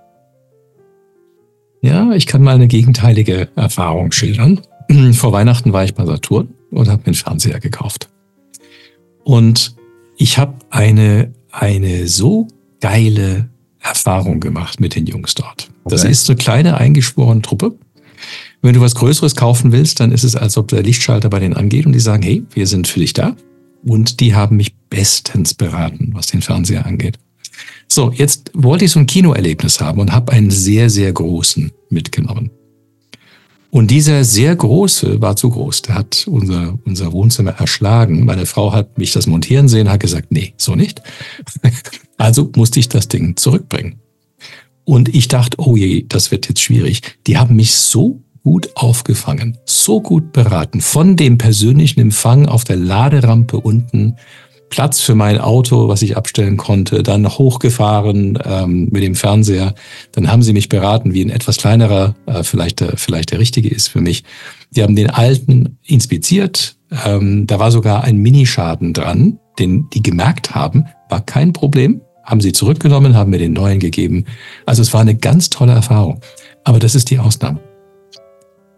Ja, 1.86 2.14
ich 2.14 2.26
kann 2.26 2.42
mal 2.42 2.56
eine 2.56 2.68
gegenteilige 2.68 3.48
Erfahrung 3.56 4.12
schildern. 4.12 4.60
Vor 5.14 5.32
Weihnachten 5.32 5.72
war 5.72 5.84
ich 5.84 5.94
bei 5.94 6.04
Saturn 6.04 6.50
und 6.72 6.88
habe 6.88 7.02
mir 7.02 7.08
einen 7.08 7.14
Fernseher 7.14 7.60
gekauft. 7.60 8.10
Und 9.24 9.76
ich 10.18 10.40
habe 10.40 10.56
eine, 10.72 11.32
eine 11.52 12.08
so 12.08 12.48
geile 12.82 13.50
Erfahrung 13.80 14.40
gemacht 14.40 14.80
mit 14.80 14.96
den 14.96 15.06
Jungs 15.06 15.36
dort. 15.36 15.70
Das 15.86 16.02
okay. 16.02 16.12
ist 16.12 16.26
so 16.26 16.34
eine 16.34 16.38
kleine 16.38 16.78
eingeschworene 16.78 17.44
Truppe. 17.44 17.78
Wenn 18.64 18.74
du 18.74 18.82
was 18.82 18.96
Größeres 18.96 19.36
kaufen 19.36 19.72
willst, 19.72 20.00
dann 20.00 20.12
ist 20.12 20.24
es, 20.24 20.36
als 20.36 20.58
ob 20.58 20.70
der 20.70 20.82
Lichtschalter 20.82 21.30
bei 21.30 21.38
denen 21.38 21.56
angeht 21.56 21.86
und 21.86 21.94
die 21.94 22.00
sagen, 22.00 22.24
hey, 22.24 22.44
wir 22.52 22.66
sind 22.66 22.88
für 22.88 23.00
dich 23.00 23.14
da. 23.14 23.36
Und 23.84 24.22
die 24.22 24.34
haben 24.34 24.58
mich 24.58 24.76
bestens 24.90 25.54
beraten, 25.54 26.14
was 26.14 26.26
den 26.26 26.42
Fernseher 26.42 26.88
angeht. 26.88 27.20
So, 27.88 28.12
jetzt 28.12 28.52
wollte 28.54 28.86
ich 28.86 28.92
so 28.92 29.00
ein 29.00 29.06
Kinoerlebnis 29.06 29.80
haben 29.80 30.00
und 30.00 30.12
habe 30.12 30.32
einen 30.32 30.52
sehr, 30.52 30.90
sehr 30.90 31.12
großen 31.14 31.72
mitgenommen. 31.90 32.52
Und 33.76 33.92
dieser 33.92 34.24
sehr 34.24 34.56
große 34.56 35.22
war 35.22 35.36
zu 35.36 35.50
groß. 35.50 35.82
Der 35.82 35.96
hat 35.96 36.26
unser, 36.28 36.80
unser 36.86 37.12
Wohnzimmer 37.12 37.52
erschlagen. 37.52 38.24
Meine 38.24 38.46
Frau 38.46 38.72
hat 38.72 38.98
mich 38.98 39.12
das 39.12 39.28
montieren 39.28 39.68
sehen, 39.68 39.90
hat 39.90 40.00
gesagt, 40.00 40.32
nee, 40.32 40.54
so 40.58 40.76
nicht. 40.76 41.02
Also 42.18 42.50
musste 42.56 42.80
ich 42.80 42.88
das 42.88 43.10
Ding 43.10 43.36
zurückbringen. 43.36 44.00
Und 44.86 45.14
ich 45.14 45.28
dachte, 45.28 45.58
oh 45.60 45.76
je, 45.76 46.06
das 46.08 46.32
wird 46.32 46.48
jetzt 46.48 46.62
schwierig. 46.62 47.02
Die 47.28 47.38
haben 47.38 47.58
mich 47.58 47.74
so 47.74 48.24
gut 48.42 48.70
aufgefangen, 48.76 49.58
so 49.66 50.00
gut 50.00 50.32
beraten, 50.32 50.80
von 50.80 51.18
dem 51.18 51.38
persönlichen 51.38 52.00
Empfang 52.00 52.46
auf 52.46 52.64
der 52.64 52.78
Laderampe 52.78 53.58
unten 53.60 54.16
Platz 54.70 55.02
für 55.02 55.16
mein 55.16 55.40
Auto, 55.40 55.88
was 55.88 56.02
ich 56.02 56.18
abstellen 56.18 56.58
konnte, 56.58 57.04
dann 57.04 57.28
hochgefahren 57.28 58.40
ähm, 58.44 58.90
mit 58.92 59.04
dem 59.04 59.16
Fernseher. 59.16 59.76
Dann 60.12 60.32
haben 60.32 60.42
sie 60.42 60.54
mich 60.54 60.70
beraten, 60.70 61.14
wie 61.14 61.24
ein 61.24 61.30
etwas 61.30 61.58
kleinerer 61.58 62.16
äh, 62.26 62.44
vielleicht, 62.44 62.80
der, 62.80 62.98
vielleicht 62.98 63.32
der 63.32 63.40
richtige 63.40 63.70
ist 63.70 63.88
für 63.88 64.02
mich. 64.02 64.24
Die 64.72 64.84
haben 64.84 64.96
den 64.96 65.10
alten 65.10 65.78
inspiziert. 65.84 66.76
Ähm, 67.06 67.48
da 67.48 67.60
war 67.60 67.72
sogar 67.72 68.04
ein 68.04 68.18
Minischaden 68.18 68.94
dran, 68.94 69.40
den 69.60 69.90
die 69.92 70.02
gemerkt 70.02 70.56
haben, 70.56 70.86
war 71.10 71.22
kein 71.22 71.54
Problem. 71.54 72.02
Haben 72.24 72.42
sie 72.42 72.54
zurückgenommen, 72.54 73.16
haben 73.16 73.30
mir 73.30 73.38
den 73.38 73.54
neuen 73.54 73.80
gegeben. 73.80 74.26
Also 74.66 74.82
es 74.82 74.94
war 74.94 75.02
eine 75.02 75.16
ganz 75.16 75.50
tolle 75.52 75.74
Erfahrung. 75.74 76.22
Aber 76.64 76.80
das 76.80 76.96
ist 76.96 77.12
die 77.12 77.20
Ausnahme. 77.20 77.60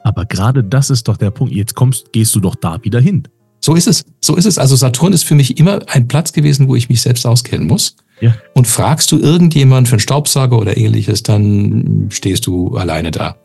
Aber 0.03 0.25
gerade 0.25 0.63
das 0.63 0.89
ist 0.89 1.07
doch 1.07 1.17
der 1.17 1.31
Punkt. 1.31 1.53
Jetzt 1.53 1.75
kommst, 1.75 2.11
gehst 2.11 2.35
du 2.35 2.39
doch 2.39 2.55
da 2.55 2.83
wieder 2.83 2.99
hin. 2.99 3.23
So 3.67 3.75
ist 3.75 3.87
es. 3.87 4.05
So 4.21 4.37
ist 4.37 4.45
es. 4.45 4.57
Also 4.57 4.77
Saturn 4.77 5.11
ist 5.11 5.25
für 5.25 5.35
mich 5.35 5.59
immer 5.59 5.81
ein 5.87 6.07
Platz 6.07 6.31
gewesen, 6.31 6.69
wo 6.69 6.77
ich 6.77 6.87
mich 6.87 7.01
selbst 7.01 7.25
auskennen 7.25 7.67
muss. 7.67 7.97
Ja. 8.21 8.33
Und 8.53 8.65
fragst 8.65 9.11
du 9.11 9.19
irgendjemand 9.19 9.89
für 9.89 9.95
einen 9.95 9.99
Staubsauger 9.99 10.57
oder 10.57 10.77
ähnliches, 10.77 11.21
dann 11.21 12.07
stehst 12.09 12.47
du 12.47 12.77
alleine 12.77 13.11
da. 13.11 13.35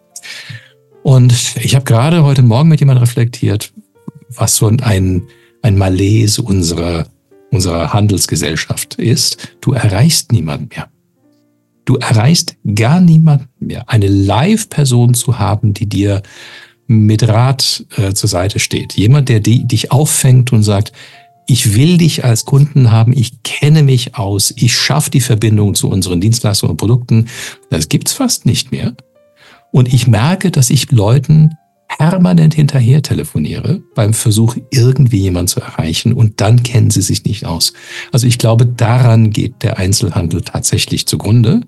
Und 1.02 1.56
ich 1.60 1.74
habe 1.74 1.84
gerade 1.84 2.22
heute 2.22 2.42
Morgen 2.42 2.68
mit 2.68 2.78
jemandem 2.78 3.02
reflektiert, 3.02 3.72
was 4.28 4.54
so 4.54 4.68
ein, 4.68 5.24
ein 5.60 5.76
Malaise 5.76 6.40
unserer, 6.40 7.08
unserer 7.50 7.92
Handelsgesellschaft 7.92 8.94
ist. 8.94 9.56
Du 9.60 9.72
erreichst 9.72 10.30
niemanden 10.30 10.68
mehr. 10.72 10.88
Du 11.84 11.96
erreichst 11.96 12.54
gar 12.76 13.00
niemanden 13.00 13.48
mehr. 13.58 13.82
Eine 13.88 14.06
Live-Person 14.06 15.14
zu 15.14 15.40
haben, 15.40 15.74
die 15.74 15.88
dir 15.88 16.22
mit 16.92 17.26
Rat 17.26 17.84
äh, 17.96 18.12
zur 18.12 18.28
Seite 18.28 18.58
steht. 18.58 18.94
Jemand, 18.94 19.28
der 19.28 19.40
die, 19.40 19.66
dich 19.66 19.90
auffängt 19.92 20.52
und 20.52 20.62
sagt, 20.62 20.92
ich 21.46 21.74
will 21.74 21.98
dich 21.98 22.24
als 22.24 22.44
Kunden 22.44 22.90
haben, 22.90 23.12
ich 23.12 23.42
kenne 23.42 23.82
mich 23.82 24.14
aus, 24.16 24.52
ich 24.56 24.74
schaffe 24.74 25.10
die 25.10 25.20
Verbindung 25.20 25.74
zu 25.74 25.88
unseren 25.88 26.20
Dienstleistungen 26.20 26.72
und 26.72 26.76
Produkten. 26.76 27.28
Das 27.70 27.88
gibt's 27.88 28.12
fast 28.12 28.46
nicht 28.46 28.70
mehr. 28.70 28.94
Und 29.72 29.92
ich 29.92 30.06
merke, 30.06 30.50
dass 30.50 30.70
ich 30.70 30.90
Leuten 30.92 31.56
permanent 31.98 32.54
hinterher 32.54 33.02
telefoniere 33.02 33.82
beim 33.94 34.14
Versuch, 34.14 34.56
irgendwie 34.70 35.20
jemanden 35.20 35.48
zu 35.48 35.60
erreichen 35.60 36.12
und 36.12 36.40
dann 36.40 36.62
kennen 36.62 36.90
sie 36.90 37.02
sich 37.02 37.24
nicht 37.24 37.44
aus. 37.44 37.72
Also 38.12 38.26
ich 38.26 38.38
glaube, 38.38 38.66
daran 38.66 39.30
geht 39.30 39.62
der 39.62 39.78
Einzelhandel 39.78 40.42
tatsächlich 40.42 41.06
zugrunde, 41.06 41.60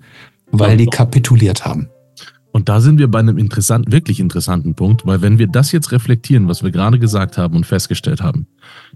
weil 0.51 0.77
die 0.77 0.87
kapituliert 0.87 1.65
haben. 1.65 1.89
Und 2.55 2.69
da 2.69 2.79
sind 2.79 2.99
wir 2.99 3.09
bei 3.09 3.19
einem 3.19 3.37
interessanten, 3.37 3.91
wirklich 3.91 4.21
interessanten 4.21 4.75
Punkt, 4.75 5.05
weil 5.05 5.21
wenn 5.21 5.39
wir 5.39 5.47
das 5.47 5.73
jetzt 5.73 5.91
reflektieren, 5.91 6.47
was 6.47 6.63
wir 6.63 6.71
gerade 6.71 6.99
gesagt 6.99 7.37
haben 7.37 7.53
und 7.57 7.65
festgestellt 7.65 8.21
haben, 8.21 8.47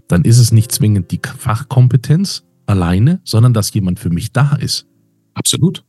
dann 0.08 0.24
ist 0.24 0.38
es 0.38 0.50
nicht 0.50 0.72
zwingend 0.72 1.10
die 1.10 1.20
Fachkompetenz 1.22 2.42
alleine, 2.64 3.20
sondern 3.22 3.52
dass 3.52 3.74
jemand 3.74 4.00
für 4.00 4.08
mich 4.08 4.32
da 4.32 4.54
ist. 4.54 4.86
Absolut. 5.34 5.84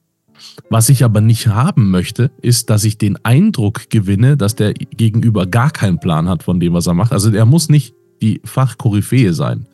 Was 0.69 0.89
ich 0.89 1.05
aber 1.05 1.21
nicht 1.21 1.47
haben 1.47 1.91
möchte, 1.91 2.31
ist, 2.41 2.69
dass 2.69 2.83
ich 2.83 2.97
den 2.97 3.17
Eindruck 3.23 3.89
gewinne, 3.89 4.35
dass 4.35 4.55
der 4.55 4.73
Gegenüber 4.73 5.47
gar 5.47 5.71
keinen 5.71 6.01
Plan 6.01 6.27
hat 6.27 6.43
von 6.43 6.59
dem, 6.59 6.73
was 6.73 6.87
er 6.87 6.93
macht. 6.93 7.13
Also 7.13 7.31
er 7.31 7.45
muss 7.45 7.69
nicht 7.69 7.95
die 8.21 8.41
Fachkoryphäe 8.43 9.31
sein. 9.31 9.65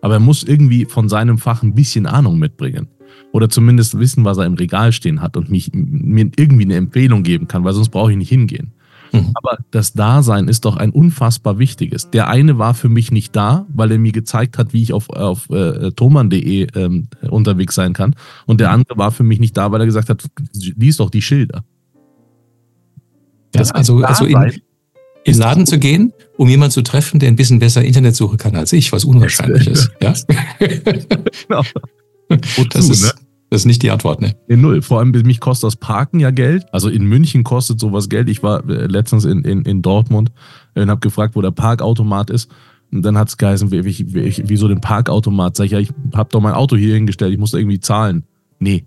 Aber 0.00 0.14
er 0.14 0.20
muss 0.20 0.42
irgendwie 0.42 0.86
von 0.86 1.10
seinem 1.10 1.36
Fach 1.36 1.62
ein 1.62 1.74
bisschen 1.74 2.06
Ahnung 2.06 2.38
mitbringen. 2.38 2.88
Oder 3.32 3.48
zumindest 3.48 3.98
wissen, 3.98 4.24
was 4.24 4.38
er 4.38 4.46
im 4.46 4.54
Regal 4.54 4.92
stehen 4.92 5.22
hat 5.22 5.36
und 5.36 5.50
mich, 5.50 5.70
mir 5.72 6.30
irgendwie 6.36 6.64
eine 6.64 6.76
Empfehlung 6.76 7.22
geben 7.22 7.48
kann, 7.48 7.64
weil 7.64 7.72
sonst 7.72 7.88
brauche 7.88 8.10
ich 8.10 8.18
nicht 8.18 8.28
hingehen. 8.28 8.72
Mhm. 9.12 9.30
Aber 9.34 9.58
das 9.70 9.92
Dasein 9.92 10.48
ist 10.48 10.64
doch 10.64 10.76
ein 10.76 10.90
unfassbar 10.90 11.58
wichtiges. 11.58 12.10
Der 12.10 12.28
eine 12.28 12.58
war 12.58 12.74
für 12.74 12.88
mich 12.88 13.10
nicht 13.10 13.36
da, 13.36 13.66
weil 13.72 13.92
er 13.92 13.98
mir 13.98 14.12
gezeigt 14.12 14.58
hat, 14.58 14.72
wie 14.72 14.82
ich 14.82 14.92
auf, 14.92 15.10
auf 15.10 15.50
äh, 15.50 15.92
thoman.de 15.92 16.66
ähm, 16.74 17.08
unterwegs 17.28 17.74
sein 17.74 17.92
kann. 17.92 18.14
Und 18.46 18.60
der 18.60 18.68
mhm. 18.68 18.74
andere 18.74 18.98
war 18.98 19.12
für 19.12 19.22
mich 19.22 19.38
nicht 19.38 19.56
da, 19.56 19.70
weil 19.70 19.80
er 19.80 19.86
gesagt 19.86 20.08
hat, 20.08 20.24
lies 20.54 20.96
doch 20.96 21.10
die 21.10 21.22
Schilder. 21.22 21.64
Das 23.52 23.68
ja, 23.68 23.74
also, 23.74 23.98
also 23.98 24.24
in, 24.24 24.36
in 25.24 25.34
den 25.34 25.38
Laden 25.38 25.66
zu 25.66 25.78
gehen, 25.78 26.12
um 26.38 26.48
jemanden 26.48 26.72
zu 26.72 26.82
treffen, 26.82 27.20
der 27.20 27.28
ein 27.28 27.36
bisschen 27.36 27.58
besser 27.58 27.84
Internetsuche 27.84 28.38
kann 28.38 28.56
als 28.56 28.72
ich, 28.72 28.92
was 28.92 29.04
unwahrscheinlich 29.04 29.68
ist. 29.68 29.90
Ja? 30.00 30.14
genau. 31.48 31.62
Wozu, 32.28 32.68
das 32.68 32.88
ist, 32.88 33.02
ne? 33.02 33.12
Das 33.52 33.60
ist 33.60 33.66
nicht 33.66 33.82
die 33.82 33.90
Antwort, 33.90 34.22
ne? 34.22 34.34
Nee, 34.48 34.56
null. 34.56 34.80
Vor 34.80 34.98
allem, 34.98 35.10
mich 35.10 35.38
kostet 35.38 35.66
das 35.66 35.76
Parken 35.76 36.20
ja 36.20 36.30
Geld. 36.30 36.64
Also 36.72 36.88
in 36.88 37.04
München 37.04 37.44
kostet 37.44 37.78
sowas 37.78 38.08
Geld. 38.08 38.30
Ich 38.30 38.42
war 38.42 38.66
äh, 38.66 38.86
letztens 38.86 39.26
in, 39.26 39.44
in, 39.44 39.62
in 39.66 39.82
Dortmund 39.82 40.32
und 40.74 40.88
habe 40.88 41.00
gefragt, 41.00 41.36
wo 41.36 41.42
der 41.42 41.50
Parkautomat 41.50 42.30
ist. 42.30 42.50
Und 42.90 43.02
dann 43.02 43.18
hat 43.18 43.28
es 43.28 43.36
geheißen, 43.36 43.70
wie, 43.70 43.84
wie, 43.84 44.48
wie, 44.48 44.56
so 44.56 44.68
den 44.68 44.80
Parkautomat. 44.80 45.54
Sag 45.54 45.66
ich, 45.66 45.72
ja, 45.72 45.80
ich 45.80 45.90
habe 46.14 46.30
doch 46.30 46.40
mein 46.40 46.54
Auto 46.54 46.76
hier 46.76 46.94
hingestellt, 46.94 47.34
ich 47.34 47.38
muss 47.38 47.50
da 47.50 47.58
irgendwie 47.58 47.80
zahlen. 47.80 48.24
Nee. 48.58 48.86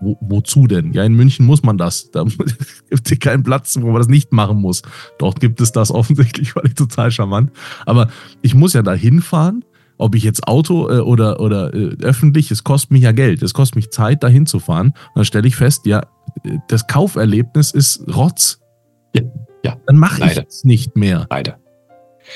Wo, 0.00 0.16
wozu 0.22 0.66
denn? 0.66 0.94
Ja, 0.94 1.04
in 1.04 1.12
München 1.12 1.44
muss 1.44 1.62
man 1.62 1.76
das. 1.76 2.10
Da 2.10 2.24
gibt 2.90 3.12
es 3.12 3.18
keinen 3.18 3.42
Platz, 3.42 3.76
wo 3.78 3.88
man 3.88 3.96
das 3.96 4.08
nicht 4.08 4.32
machen 4.32 4.62
muss. 4.62 4.80
Dort 5.18 5.40
gibt 5.40 5.60
es 5.60 5.72
das 5.72 5.90
offensichtlich, 5.90 6.56
weil 6.56 6.68
ich 6.68 6.74
total 6.74 7.10
charmant. 7.10 7.50
Aber 7.84 8.08
ich 8.40 8.54
muss 8.54 8.72
ja 8.72 8.80
da 8.80 8.94
hinfahren 8.94 9.62
ob 10.00 10.14
ich 10.14 10.24
jetzt 10.24 10.48
Auto 10.48 10.88
äh, 10.88 10.98
oder, 11.00 11.40
oder 11.40 11.74
äh, 11.74 11.96
öffentlich, 12.02 12.50
es 12.50 12.64
kostet 12.64 12.90
mich 12.90 13.02
ja 13.02 13.12
Geld, 13.12 13.42
es 13.42 13.52
kostet 13.52 13.76
mich 13.76 13.90
Zeit, 13.90 14.22
dahin 14.22 14.46
zu 14.46 14.58
fahren. 14.58 14.88
Und 14.88 15.16
dann 15.16 15.24
stelle 15.24 15.46
ich 15.46 15.56
fest, 15.56 15.86
ja, 15.86 16.02
das 16.68 16.86
Kauferlebnis 16.86 17.70
ist 17.70 18.02
Rotz. 18.14 18.60
Ja, 19.14 19.22
ja. 19.64 19.76
Dann 19.86 19.98
mache 19.98 20.24
ich 20.24 20.38
es 20.38 20.64
nicht 20.64 20.96
mehr. 20.96 21.26
Leider. 21.30 21.58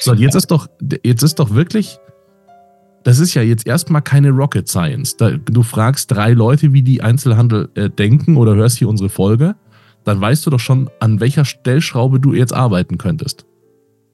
So, 0.01 0.13
jetzt 0.13 0.35
ja. 0.35 0.39
ist 0.39 0.51
doch, 0.51 0.69
jetzt 1.05 1.23
ist 1.23 1.39
doch 1.39 1.55
wirklich, 1.55 1.99
das 3.03 3.19
ist 3.19 3.35
ja 3.35 3.43
jetzt 3.43 3.67
erstmal 3.67 4.03
keine 4.03 4.31
Rocket 4.31 4.69
Science. 4.69 5.17
Da, 5.17 5.31
du 5.31 5.63
fragst 5.63 6.11
drei 6.11 6.33
Leute, 6.33 6.73
wie 6.73 6.83
die 6.83 7.03
Einzelhandel 7.03 7.71
äh, 7.75 7.89
denken 7.89 8.37
oder 8.37 8.55
hörst 8.55 8.79
hier 8.79 8.89
unsere 8.89 9.09
Folge, 9.09 9.55
dann 10.05 10.21
weißt 10.21 10.45
du 10.45 10.51
doch 10.51 10.61
schon, 10.61 10.91
an 11.01 11.21
welcher 11.21 11.47
Stellschraube 11.47 12.21
du 12.21 12.35
jetzt 12.35 12.53
arbeiten 12.53 12.99
könntest. 12.99 13.47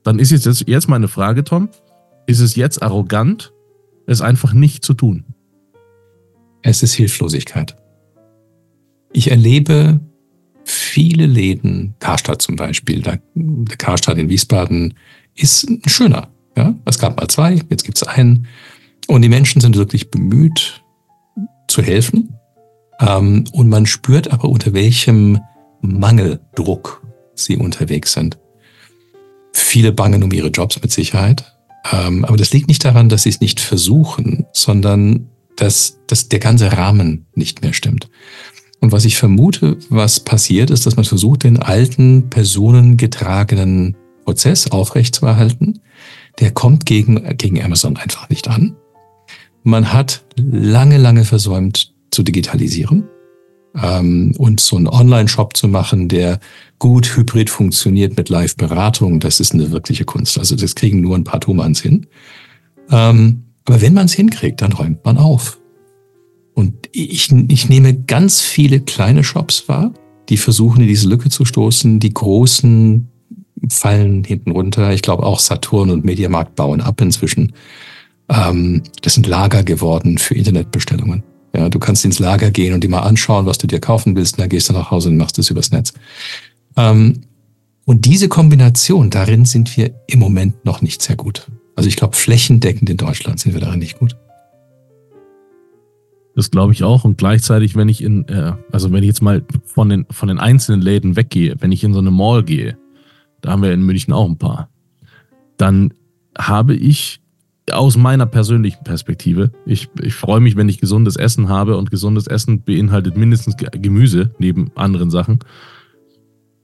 Dann 0.05 0.21
ist 0.21 0.31
jetzt, 0.31 0.69
jetzt 0.69 0.89
meine 0.89 1.09
Frage, 1.09 1.43
Tom 1.43 1.69
ist 2.31 2.41
es 2.41 2.57
jetzt 2.57 2.83
arrogant, 2.83 3.53
es 4.07 4.21
einfach 4.23 4.53
nicht 4.53 4.85
zu 4.85 4.95
tun? 4.95 5.25
Es 6.63 6.83
ist 6.83 6.95
Hilflosigkeit. 6.95 7.77
Ich 9.13 9.31
erlebe 9.31 10.01
viele 10.65 11.27
Läden, 11.27 11.95
Karstadt 11.99 12.41
zum 12.41 12.57
Beispiel, 12.57 13.03
der, 13.03 13.21
Karstadt 13.77 14.19
in 14.19 14.29
Wiesbaden 14.29 14.95
ist 15.35 15.69
ein 15.69 15.83
schöner. 15.87 16.29
Ja? 16.57 16.75
Es 16.85 16.99
gab 16.99 17.19
mal 17.19 17.29
zwei, 17.29 17.61
jetzt 17.69 17.85
gibt 17.85 17.99
es 17.99 18.05
einen. 18.05 18.47
Und 19.09 19.23
die 19.23 19.29
Menschen 19.29 19.61
sind 19.61 19.77
wirklich 19.77 20.11
bemüht 20.11 20.85
zu 21.67 21.83
helfen. 21.83 22.37
Ähm, 23.01 23.45
und 23.53 23.69
man 23.69 23.87
spürt 23.87 24.31
aber, 24.33 24.49
unter 24.49 24.73
welchem 24.73 25.41
Mangeldruck 25.81 27.03
sie 27.35 27.57
unterwegs 27.57 28.13
sind. 28.13 28.39
Viele 29.53 29.93
bangen 29.93 30.23
um 30.23 30.31
ihre 30.31 30.49
Jobs 30.49 30.81
mit 30.81 30.93
Sicherheit. 30.93 31.57
Ähm, 31.93 32.25
aber 32.25 32.37
das 32.37 32.53
liegt 32.53 32.69
nicht 32.69 32.85
daran, 32.85 33.09
dass 33.09 33.25
sie 33.25 33.31
es 33.31 33.41
nicht 33.41 33.61
versuchen, 33.61 34.47
sondern 34.53 35.29
dass, 35.57 35.99
dass 36.07 36.29
der 36.29 36.39
ganze 36.39 36.73
Rahmen 36.73 37.27
nicht 37.35 37.63
mehr 37.63 37.73
stimmt. 37.73 38.09
Und 38.81 38.93
was 38.93 39.05
ich 39.05 39.17
vermute, 39.17 39.77
was 39.91 40.21
passiert, 40.21 40.71
ist, 40.71 40.87
dass 40.87 40.97
man 40.97 41.05
versucht, 41.05 41.45
den 41.45 41.59
alten, 41.59 42.31
personengetragenen 42.31 43.97
Prozess 44.25 44.71
aufrechtzuerhalten. 44.71 45.81
Der 46.39 46.51
kommt 46.51 46.87
gegen, 46.87 47.37
gegen 47.37 47.63
Amazon 47.63 47.97
einfach 47.97 48.29
nicht 48.31 48.49
an. 48.49 48.77
Man 49.63 49.93
hat 49.93 50.25
lange, 50.37 50.97
lange 50.97 51.25
versäumt 51.25 51.93
zu 52.11 52.23
digitalisieren 52.23 53.05
ähm, 53.81 54.33
und 54.39 54.61
so 54.61 54.77
einen 54.77 54.89
Online-Shop 54.89 55.57
zu 55.57 55.69
machen, 55.69 56.09
der 56.09 56.41
gut 56.79 57.17
hybrid 57.17 57.51
funktioniert 57.51 58.17
mit 58.17 58.29
Live-Beratung, 58.29 59.21
das 59.21 59.41
ist 59.41 59.53
eine 59.55 59.71
wirkliche 59.71 60.05
Kunst. 60.05 60.39
Also 60.39 60.57
das 60.57 60.75
kriegen 60.75 61.01
nur 61.01 61.17
ein 61.17 61.25
paar 61.25 61.41
Thomanns 61.41 61.81
hin. 61.81 62.07
Ähm, 62.91 63.45
aber 63.67 63.81
wenn 63.83 63.95
man 63.95 64.07
es 64.07 64.15
hinkriegt, 64.15 64.63
dann 64.63 64.73
räumt 64.73 65.05
man 65.05 65.19
auf. 65.19 65.61
Und 66.55 66.89
ich, 66.93 67.31
ich 67.49 67.69
nehme 67.69 67.95
ganz 67.95 68.41
viele 68.41 68.81
kleine 68.81 69.23
Shops 69.23 69.69
wahr, 69.69 69.93
die 70.29 70.37
versuchen, 70.37 70.83
in 70.83 70.89
diese 70.89 71.09
Lücke 71.09 71.29
zu 71.29 71.45
stoßen. 71.45 72.01
Die 72.01 72.13
großen 72.13 73.09
fallen 73.69 74.25
hinten 74.25 74.53
runter. 74.53 74.93
Ich 74.93 75.03
glaube 75.03 75.25
auch 75.25 75.39
Saturn 75.39 75.91
und 75.91 76.05
Mediamarkt 76.05 76.57
bauen 76.57 76.81
ab 76.81 77.01
inzwischen. 77.01 77.53
Ähm, 78.29 78.83
das 79.03 79.15
sind 79.15 79.27
Lager 79.27 79.63
geworden 79.63 80.19
für 80.19 80.35
Internetbestellungen. 80.35 81.23
Ja, 81.55 81.69
du 81.69 81.79
kannst 81.79 82.05
ins 82.05 82.19
Lager 82.19 82.51
gehen 82.51 82.75
und 82.75 82.85
dir 82.85 82.91
mal 82.91 83.01
anschauen, 83.01 83.47
was 83.47 83.59
du 83.59 83.67
dir 83.67 83.81
kaufen 83.81 84.15
willst, 84.15 84.35
und 84.35 84.43
dann 84.43 84.49
gehst 84.49 84.69
du 84.69 84.73
nach 84.73 84.91
Hause 84.91 85.09
und 85.09 85.17
machst 85.17 85.39
es 85.39 85.51
übers 85.51 85.73
Netz. 85.73 85.93
Ähm, 86.77 87.23
und 87.85 88.05
diese 88.05 88.29
Kombination, 88.29 89.11
darin 89.11 89.45
sind 89.45 89.77
wir 89.77 89.93
im 90.07 90.21
Moment 90.21 90.65
noch 90.65 90.81
nicht 90.81 91.03
sehr 91.03 91.17
gut. 91.17 91.49
Also 91.75 91.89
ich 91.89 91.97
glaube, 91.97 92.17
flächendeckend 92.17 92.89
in 92.89 92.97
Deutschland 92.97 93.41
sind 93.41 93.55
wir 93.55 93.61
darin 93.61 93.81
nicht 93.81 93.99
gut. 93.99 94.17
Das 96.37 96.51
glaube 96.51 96.73
ich 96.73 96.85
auch. 96.85 97.05
Und 97.05 97.19
gleichzeitig, 97.19 97.75
wenn 97.75 97.89
ich 97.89 98.03
in, 98.03 98.29
äh, 98.29 98.53
also 98.71 98.93
wenn 98.93 99.03
ich 99.03 99.09
jetzt 99.09 99.23
mal 99.23 99.45
von 99.65 99.89
den, 99.89 100.07
von 100.11 100.29
den 100.29 100.39
einzelnen 100.39 100.81
Läden 100.81 101.17
weggehe, 101.17 101.57
wenn 101.59 101.73
ich 101.73 101.83
in 101.83 101.93
so 101.93 101.99
eine 101.99 102.11
Mall 102.11 102.45
gehe, 102.45 102.79
da 103.41 103.51
haben 103.51 103.63
wir 103.63 103.73
in 103.73 103.83
München 103.83 104.13
auch 104.13 104.29
ein 104.29 104.39
paar, 104.39 104.69
dann 105.57 105.93
habe 106.39 106.75
ich 106.75 107.20
aus 107.73 107.97
meiner 107.97 108.27
persönlichen 108.27 108.85
Perspektive, 108.85 109.53
ich, 109.67 109.89
ich 110.01 110.15
freue 110.15 110.41
mich, 110.41 110.57
wenn 110.57 110.69
ich 110.69 110.81
gesundes 110.81 111.17
Essen 111.17 111.49
habe 111.49 111.77
und 111.77 111.91
gesundes 111.91 112.27
Essen 112.27 112.63
beinhaltet 112.63 113.17
mindestens 113.17 113.57
Gemüse 113.57 114.35
neben 114.39 114.71
anderen 114.77 115.11
Sachen. 115.11 115.41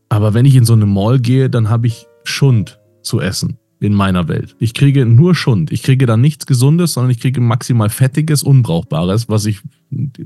Aber 0.09 0.35
wenn 0.35 0.45
ich 0.45 0.57
in 0.57 0.65
so 0.65 0.73
eine 0.73 0.87
Mall 0.87 1.19
gehe, 1.19 1.51
dann 1.51 1.69
habe 1.69 1.87
ich 1.87 2.07
Schund 2.25 2.79
zu 3.03 3.21
essen 3.21 3.59
in 3.81 3.93
meiner 3.93 4.29
Welt. 4.29 4.57
Ich 4.59 4.75
kriege 4.75 5.05
nur 5.05 5.35
Schund. 5.35 5.71
Ich 5.73 5.83
kriege 5.83 6.07
dann 6.07 6.21
nichts 6.21 6.47
Gesundes, 6.47 6.95
sondern 6.95 7.11
ich 7.11 7.21
kriege 7.21 7.41
maximal 7.41 7.91
Fettiges, 7.91 8.43
Unbrauchbares, 8.43 9.29
was 9.29 9.47
ich 9.47 9.61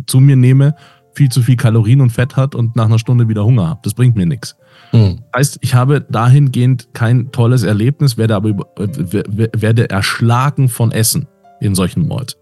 zu 0.06 0.20
mir 0.20 0.36
nehme, 0.36 0.74
viel 1.14 1.28
zu 1.30 1.42
viel 1.42 1.56
Kalorien 1.56 2.00
und 2.00 2.10
Fett 2.10 2.36
hat 2.36 2.54
und 2.54 2.76
nach 2.76 2.86
einer 2.86 2.98
Stunde 2.98 3.28
wieder 3.28 3.44
Hunger 3.44 3.68
habe. 3.68 3.80
Das 3.82 3.94
bringt 3.94 4.16
mir 4.16 4.26
nichts. 4.26 4.56
Mhm. 4.92 5.20
Heißt, 5.34 5.58
ich 5.60 5.74
habe 5.74 6.00
dahingehend 6.00 6.88
kein 6.92 7.32
tolles 7.32 7.62
Erlebnis, 7.62 8.16
werde 8.16 8.34
aber 8.34 8.50
werde 8.76 9.88
erschlagen 9.90 10.68
von 10.68 10.92
Essen 10.92 11.28
in 11.60 11.74
solchen 11.74 12.08
Malls. 12.08 12.36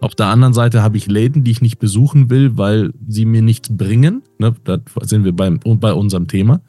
Auf 0.00 0.14
der 0.14 0.26
anderen 0.26 0.52
Seite 0.52 0.82
habe 0.82 0.96
ich 0.96 1.06
Läden, 1.06 1.44
die 1.44 1.50
ich 1.50 1.62
nicht 1.62 1.78
besuchen 1.78 2.30
will, 2.30 2.56
weil 2.58 2.92
sie 3.06 3.24
mir 3.24 3.42
nichts 3.42 3.74
bringen. 3.74 4.22
Ne, 4.38 4.54
da 4.64 4.78
sind 5.02 5.24
wir 5.24 5.32
beim, 5.32 5.60
bei 5.64 5.92
unserem 5.92 6.28
Thema. 6.28 6.60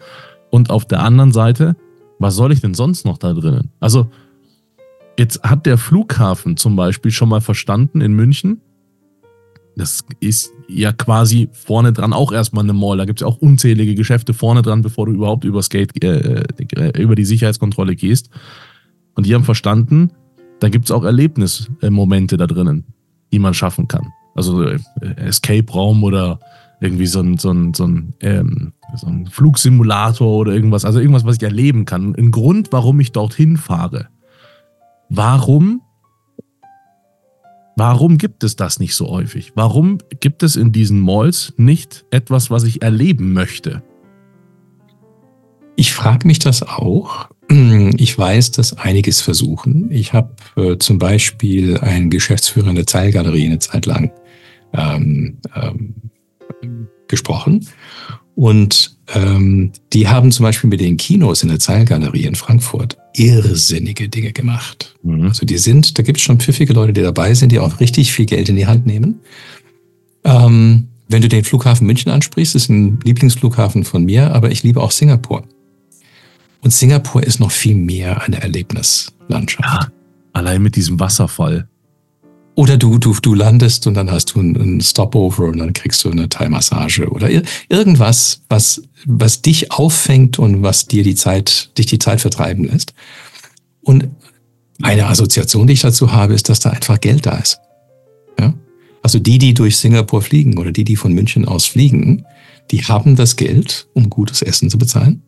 Und 0.49 0.69
auf 0.69 0.85
der 0.85 1.01
anderen 1.03 1.31
Seite, 1.31 1.75
was 2.17 2.35
soll 2.35 2.51
ich 2.51 2.61
denn 2.61 2.73
sonst 2.73 3.05
noch 3.05 3.17
da 3.17 3.33
drinnen? 3.33 3.71
Also, 3.79 4.09
jetzt 5.17 5.43
hat 5.43 5.65
der 5.65 5.77
Flughafen 5.77 6.57
zum 6.57 6.75
Beispiel 6.75 7.11
schon 7.11 7.29
mal 7.29 7.41
verstanden 7.41 8.01
in 8.01 8.13
München. 8.13 8.61
Das 9.79 10.03
ist 10.19 10.51
ja 10.67 10.91
quasi 10.91 11.49
vorne 11.53 11.93
dran 11.93 12.13
auch 12.13 12.31
erstmal 12.31 12.63
eine 12.63 12.73
Mall. 12.73 12.97
Da 12.97 13.05
gibt 13.05 13.19
es 13.19 13.21
ja 13.21 13.27
auch 13.27 13.37
unzählige 13.37 13.95
Geschäfte 13.95 14.33
vorne 14.33 14.61
dran, 14.61 14.81
bevor 14.81 15.05
du 15.05 15.13
überhaupt 15.13 15.43
übers 15.45 15.69
Gate, 15.69 16.03
äh, 16.03 16.43
äh, 16.75 17.01
über 17.01 17.15
die 17.15 17.25
Sicherheitskontrolle 17.25 17.95
gehst. 17.95 18.29
Und 19.15 19.25
die 19.25 19.33
haben 19.33 19.43
verstanden, 19.43 20.11
da 20.59 20.69
gibt 20.69 20.85
es 20.85 20.91
auch 20.91 21.03
Erlebnismomente 21.03 22.37
da 22.37 22.47
drinnen 22.47 22.83
die 23.31 23.39
man 23.39 23.53
schaffen 23.53 23.87
kann. 23.87 24.13
Also 24.35 24.63
äh, 24.63 24.79
Escape-Raum 25.17 26.03
oder 26.03 26.39
irgendwie 26.81 27.07
so 27.07 27.19
ein, 27.19 27.37
so 27.37 27.51
ein, 27.51 27.73
so 27.73 27.85
ein, 27.85 28.13
ähm, 28.21 28.73
so 28.95 29.07
ein 29.07 29.27
Flugsimulator 29.27 30.27
oder 30.27 30.53
irgendwas. 30.53 30.85
Also 30.85 30.99
irgendwas, 30.99 31.25
was 31.25 31.37
ich 31.37 31.43
erleben 31.43 31.85
kann. 31.85 32.15
Ein 32.15 32.31
Grund, 32.31 32.69
warum 32.71 32.99
ich 32.99 33.11
dorthin 33.11 33.57
fahre. 33.57 34.07
Warum? 35.09 35.81
Warum 37.79 38.17
gibt 38.17 38.43
es 38.43 38.57
das 38.57 38.81
nicht 38.81 38.93
so 38.93 39.07
häufig? 39.07 39.53
Warum 39.55 39.99
gibt 40.19 40.43
es 40.43 40.57
in 40.57 40.73
diesen 40.73 40.99
Malls 40.99 41.53
nicht 41.55 42.03
etwas, 42.11 42.51
was 42.51 42.65
ich 42.65 42.81
erleben 42.81 43.31
möchte? 43.31 43.81
Ich 45.77 45.93
frage 45.93 46.27
mich 46.27 46.39
das 46.39 46.61
auch. 46.61 47.29
Ich 47.97 48.17
weiß, 48.17 48.51
dass 48.51 48.77
einiges 48.77 49.21
versuchen. 49.21 49.89
Ich 49.91 50.11
habe 50.13 50.35
äh, 50.55 50.77
zum 50.77 50.99
Beispiel 50.99 51.77
einen 51.79 52.09
Geschäftsführer 52.09 52.69
in 52.69 52.75
der 52.75 52.85
Zeilgalerie 52.85 53.45
eine 53.45 53.59
Zeit 53.59 53.85
lang 53.85 54.11
ähm, 54.73 55.39
ähm, 55.55 55.95
gesprochen. 57.07 57.65
Und 58.39 58.95
ähm, 59.13 59.73
die 59.91 60.07
haben 60.07 60.31
zum 60.31 60.45
Beispiel 60.45 60.69
mit 60.69 60.79
den 60.79 60.95
Kinos 60.95 61.43
in 61.43 61.49
der 61.49 61.59
Zeilgalerie 61.59 62.23
in 62.23 62.35
Frankfurt 62.35 62.97
irrsinnige 63.13 64.07
Dinge 64.07 64.31
gemacht. 64.31 64.95
Mhm. 65.03 65.23
Also 65.23 65.45
die 65.45 65.57
sind, 65.57 65.97
da 65.97 66.03
gibt 66.03 66.19
es 66.19 66.23
schon 66.23 66.39
pfiffige 66.39 66.71
Leute, 66.71 66.93
die 66.93 67.01
dabei 67.01 67.33
sind, 67.33 67.51
die 67.51 67.59
auch 67.59 67.81
richtig 67.81 68.13
viel 68.13 68.25
Geld 68.25 68.47
in 68.47 68.55
die 68.55 68.65
Hand 68.65 68.85
nehmen. 68.85 69.19
Ähm, 70.23 70.87
wenn 71.09 71.21
du 71.21 71.27
den 71.27 71.43
Flughafen 71.43 71.85
München 71.85 72.13
ansprichst, 72.13 72.55
ist 72.55 72.69
ein 72.69 73.01
Lieblingsflughafen 73.03 73.83
von 73.83 74.05
mir, 74.05 74.33
aber 74.33 74.51
ich 74.51 74.63
liebe 74.63 74.79
auch 74.79 74.91
Singapur. 74.91 75.43
Und 76.61 76.71
Singapur 76.71 77.21
ist 77.21 77.41
noch 77.41 77.51
viel 77.51 77.75
mehr 77.75 78.21
eine 78.21 78.41
Erlebnislandschaft. 78.41 79.83
Ja, 79.83 79.91
allein 80.31 80.61
mit 80.61 80.77
diesem 80.77 80.97
Wasserfall. 80.97 81.67
Oder 82.59 82.75
du, 82.75 82.97
du, 82.97 83.15
du 83.21 83.35
landest 83.35 83.87
und 83.87 83.93
dann 83.93 84.11
hast 84.11 84.35
du 84.35 84.41
einen 84.41 84.81
Stopover 84.81 85.45
und 85.45 85.59
dann 85.59 85.71
kriegst 85.71 86.03
du 86.03 86.11
eine 86.11 86.27
Thai-Massage 86.27 87.07
oder 87.07 87.29
irgendwas, 87.69 88.41
was, 88.49 88.81
was 89.05 89.41
dich 89.41 89.71
auffängt 89.71 90.39
und 90.39 90.61
was 90.61 90.85
dir 90.85 91.03
die 91.03 91.15
Zeit, 91.15 91.69
dich 91.77 91.85
die 91.85 91.99
Zeit 91.99 92.19
vertreiben 92.19 92.65
lässt. 92.65 92.93
Und 93.79 94.09
eine 94.81 95.07
Assoziation, 95.07 95.67
die 95.67 95.73
ich 95.73 95.79
dazu 95.79 96.11
habe, 96.11 96.33
ist, 96.33 96.49
dass 96.49 96.59
da 96.59 96.71
einfach 96.71 96.99
Geld 96.99 97.25
da 97.25 97.37
ist. 97.37 97.61
Ja? 98.37 98.53
Also 99.03 99.19
die, 99.19 99.37
die 99.37 99.53
durch 99.53 99.77
Singapur 99.77 100.21
fliegen 100.21 100.57
oder 100.57 100.73
die, 100.73 100.83
die 100.83 100.97
von 100.97 101.13
München 101.13 101.45
aus 101.47 101.63
fliegen, 101.63 102.25
die 102.71 102.83
haben 102.83 103.15
das 103.15 103.37
Geld, 103.37 103.87
um 103.93 104.09
gutes 104.09 104.41
Essen 104.41 104.69
zu 104.69 104.77
bezahlen. 104.77 105.21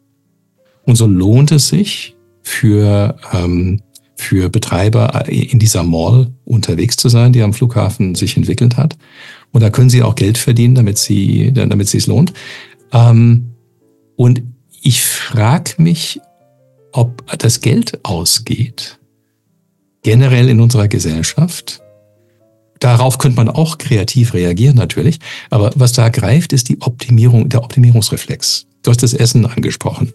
Und 0.83 0.97
so 0.97 1.07
lohnt 1.07 1.53
es 1.53 1.69
sich 1.69 2.13
für 2.43 3.15
ähm, 3.31 3.79
für 4.21 4.49
Betreiber 4.49 5.27
in 5.27 5.59
dieser 5.59 5.83
Mall 5.83 6.31
unterwegs 6.45 6.95
zu 6.95 7.09
sein, 7.09 7.33
die 7.33 7.41
am 7.41 7.53
Flughafen 7.53 8.15
sich 8.15 8.37
entwickelt 8.37 8.77
hat. 8.77 8.97
Und 9.51 9.61
da 9.61 9.69
können 9.69 9.89
sie 9.89 10.03
auch 10.03 10.15
Geld 10.15 10.37
verdienen, 10.37 10.75
damit 10.75 10.97
sie, 10.97 11.51
damit 11.51 11.87
sie 11.87 11.97
es 11.97 12.07
lohnt. 12.07 12.31
Ähm, 12.93 13.51
und 14.15 14.43
ich 14.81 15.03
frage 15.03 15.73
mich, 15.81 16.21
ob 16.91 17.25
das 17.39 17.61
Geld 17.61 17.99
ausgeht, 18.03 18.99
generell 20.03 20.49
in 20.49 20.61
unserer 20.61 20.87
Gesellschaft. 20.87 21.81
Darauf 22.79 23.17
könnte 23.17 23.37
man 23.37 23.49
auch 23.49 23.77
kreativ 23.77 24.33
reagieren, 24.33 24.75
natürlich. 24.75 25.19
Aber 25.49 25.71
was 25.75 25.93
da 25.93 26.09
greift, 26.09 26.53
ist 26.53 26.69
die 26.69 26.81
Optimierung, 26.81 27.49
der 27.49 27.63
Optimierungsreflex. 27.63 28.67
Du 28.83 28.91
hast 28.91 29.03
das 29.03 29.13
Essen 29.13 29.45
angesprochen. 29.45 30.13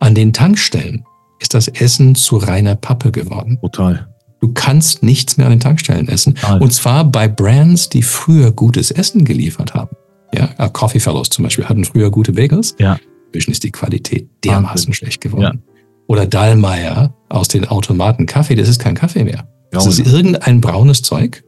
An 0.00 0.14
den 0.14 0.32
Tankstellen 0.32 1.04
ist 1.38 1.54
das 1.54 1.68
Essen 1.68 2.14
zu 2.14 2.36
reiner 2.36 2.74
Pappe 2.74 3.12
geworden. 3.12 3.58
Total. 3.60 4.08
Du 4.40 4.52
kannst 4.52 5.02
nichts 5.02 5.36
mehr 5.36 5.46
an 5.46 5.52
den 5.52 5.60
Tankstellen 5.60 6.08
essen. 6.08 6.34
Total. 6.34 6.60
Und 6.60 6.72
zwar 6.72 7.04
bei 7.04 7.26
Brands, 7.28 7.88
die 7.88 8.02
früher 8.02 8.52
gutes 8.52 8.90
Essen 8.90 9.24
geliefert 9.24 9.74
haben. 9.74 9.96
Ja, 10.32 10.50
äh, 10.58 10.68
Coffee 10.70 11.00
Fellows 11.00 11.30
zum 11.30 11.44
Beispiel 11.44 11.64
hatten 11.64 11.84
früher 11.84 12.10
gute 12.10 12.32
Bagels. 12.32 12.76
Ja. 12.78 12.98
Inzwischen 13.26 13.50
ist 13.50 13.64
die 13.64 13.72
Qualität 13.72 14.28
dermaßen 14.44 14.92
schlecht 14.92 15.20
geworden. 15.20 15.62
Ja. 15.64 15.74
Oder 16.06 16.26
Dallmayr 16.26 17.14
aus 17.28 17.48
den 17.48 17.66
Automaten 17.66 18.26
Kaffee, 18.26 18.54
das 18.54 18.68
ist 18.68 18.78
kein 18.78 18.94
Kaffee 18.94 19.24
mehr. 19.24 19.46
Das 19.70 19.86
ist 19.86 19.98
irgendein 19.98 20.62
braunes 20.62 21.02
Zeug, 21.02 21.44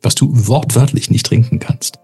was 0.00 0.14
du 0.14 0.30
wortwörtlich 0.46 1.10
nicht 1.10 1.26
trinken 1.26 1.58
kannst. 1.58 1.98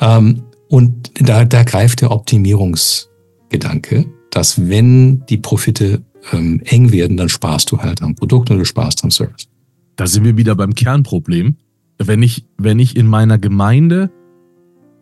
Ähm, 0.00 0.44
und 0.68 1.10
da, 1.20 1.44
da 1.44 1.64
greift 1.64 2.02
der 2.02 2.12
Optimierungsgedanke, 2.12 4.06
dass 4.30 4.68
wenn 4.68 5.24
die 5.26 5.38
Profite 5.38 6.02
ähm, 6.32 6.60
eng 6.64 6.92
werden, 6.92 7.16
dann 7.16 7.28
sparst 7.28 7.70
du 7.70 7.78
halt 7.78 8.02
am 8.02 8.14
Produkt 8.14 8.50
und 8.50 8.58
du 8.58 8.64
sparst 8.64 9.04
am 9.04 9.10
Service. 9.10 9.48
Da 9.96 10.06
sind 10.06 10.24
wir 10.24 10.36
wieder 10.36 10.54
beim 10.54 10.74
Kernproblem. 10.74 11.56
Wenn 11.98 12.22
ich, 12.22 12.44
wenn 12.56 12.78
ich 12.78 12.96
in 12.96 13.06
meiner 13.06 13.38
Gemeinde 13.38 14.10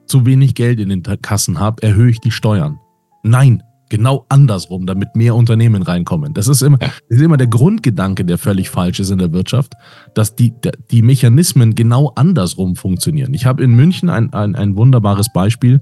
zu 0.07 0.25
wenig 0.25 0.55
Geld 0.55 0.81
in 0.81 0.89
den 0.89 1.03
Kassen 1.03 1.61
habe, 1.61 1.83
erhöhe 1.83 2.11
ich 2.11 2.21
die 2.21 2.31
Steuern. 2.31 2.79
Nein, 3.23 3.63
genau 3.89 4.25
andersrum, 4.29 4.87
damit 4.87 5.15
mehr 5.15 5.35
Unternehmen 5.35 5.83
reinkommen. 5.83 6.35
Das 6.35 6.49
ist 6.49 6.63
immer, 6.63 6.79
das 6.79 6.91
ist 7.09 7.21
immer 7.21 7.37
der 7.37 7.47
Grundgedanke, 7.47 8.25
der 8.25 8.39
völlig 8.39 8.71
falsch 8.71 9.01
ist 9.01 9.11
in 9.11 9.19
der 9.19 9.33
Wirtschaft, 9.33 9.75
dass 10.15 10.35
die, 10.35 10.55
die 10.91 11.03
Mechanismen 11.03 11.75
genau 11.75 12.13
andersrum 12.15 12.77
funktionieren. 12.77 13.35
Ich 13.35 13.47
habe 13.47 13.63
in 13.63 13.75
München 13.75 14.09
ein, 14.09 14.33
ein, 14.33 14.55
ein 14.55 14.77
wunderbares 14.77 15.33
Beispiel. 15.33 15.81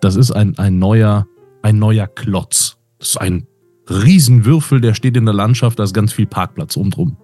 Das 0.00 0.16
ist 0.16 0.30
ein, 0.30 0.58
ein, 0.58 0.78
neuer, 0.78 1.26
ein 1.62 1.78
neuer 1.78 2.06
Klotz. 2.06 2.76
Das 2.98 3.10
ist 3.10 3.20
ein 3.20 3.46
Riesenwürfel, 3.90 4.80
der 4.80 4.94
steht 4.94 5.16
in 5.16 5.24
der 5.24 5.34
Landschaft, 5.34 5.78
da 5.78 5.82
ist 5.82 5.94
ganz 5.94 6.12
viel 6.12 6.26
Parkplatz 6.26 6.76
umdrum. 6.76 7.16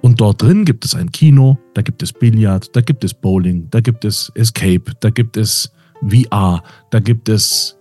Und 0.00 0.20
dort 0.20 0.42
drin 0.42 0.64
gibt 0.64 0.84
es 0.84 0.94
ein 0.94 1.12
Kino, 1.12 1.58
da 1.74 1.82
gibt 1.82 2.02
es 2.02 2.12
Billard, 2.12 2.74
da 2.76 2.80
gibt 2.80 3.04
es 3.04 3.14
Bowling, 3.14 3.68
da 3.70 3.80
gibt 3.80 4.04
es 4.04 4.30
Escape, 4.34 4.92
da 5.00 5.10
gibt 5.10 5.36
es 5.36 5.72
VR, 6.06 6.62
da 6.90 7.00
gibt 7.00 7.28
es 7.28 7.78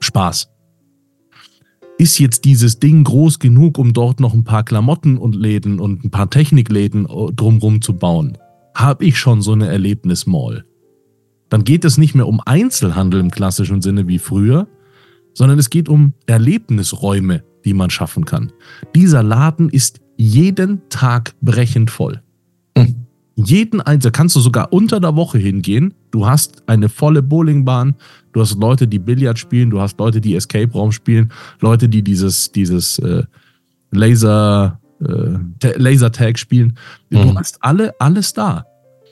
Spaß. 0.00 0.48
Ist 1.96 2.18
jetzt 2.18 2.44
dieses 2.44 2.80
Ding 2.80 3.04
groß 3.04 3.38
genug, 3.38 3.78
um 3.78 3.92
dort 3.92 4.18
noch 4.18 4.34
ein 4.34 4.44
paar 4.44 4.64
Klamotten 4.64 5.16
und 5.16 5.34
Läden 5.34 5.78
und 5.78 6.04
ein 6.04 6.10
paar 6.10 6.28
Technikläden 6.28 7.06
äh, 7.06 7.32
drumrum 7.32 7.82
zu 7.82 7.94
bauen? 7.94 8.36
Habe 8.74 9.04
ich 9.04 9.18
schon 9.18 9.42
so 9.42 9.52
eine 9.52 9.68
Erlebnismall? 9.68 10.64
Dann 11.50 11.62
geht 11.62 11.84
es 11.84 11.96
nicht 11.96 12.16
mehr 12.16 12.26
um 12.26 12.40
Einzelhandel 12.44 13.20
im 13.20 13.30
klassischen 13.30 13.80
Sinne 13.80 14.08
wie 14.08 14.18
früher, 14.18 14.66
sondern 15.34 15.58
es 15.58 15.68
geht 15.68 15.88
um 15.88 16.14
Erlebnisräume, 16.26 17.44
die 17.64 17.74
man 17.74 17.90
schaffen 17.90 18.24
kann. 18.24 18.52
Dieser 18.94 19.22
Laden 19.22 19.68
ist 19.68 20.00
jeden 20.16 20.88
Tag 20.88 21.34
brechend 21.42 21.90
voll. 21.90 22.22
Mhm. 22.76 23.06
Jeden 23.36 23.80
einzelnen, 23.80 24.12
kannst 24.12 24.36
du 24.36 24.40
sogar 24.40 24.72
unter 24.72 25.00
der 25.00 25.16
Woche 25.16 25.38
hingehen. 25.38 25.94
Du 26.12 26.26
hast 26.26 26.62
eine 26.68 26.88
volle 26.88 27.20
Bowlingbahn, 27.20 27.96
du 28.32 28.40
hast 28.40 28.58
Leute, 28.60 28.86
die 28.86 29.00
Billard 29.00 29.38
spielen, 29.38 29.70
du 29.70 29.80
hast 29.80 29.98
Leute, 29.98 30.20
die 30.20 30.36
Escape 30.36 30.72
Raum 30.72 30.92
spielen, 30.92 31.32
Leute, 31.60 31.88
die 31.88 32.02
dieses, 32.02 32.52
dieses 32.52 33.00
äh, 33.00 33.24
Laser, 33.90 34.80
äh, 35.00 35.76
Laser 35.76 36.12
Tag 36.12 36.38
spielen. 36.38 36.78
Mhm. 37.10 37.22
Du 37.22 37.34
hast 37.34 37.58
alle, 37.60 37.92
alles 37.98 38.32
da. 38.32 38.66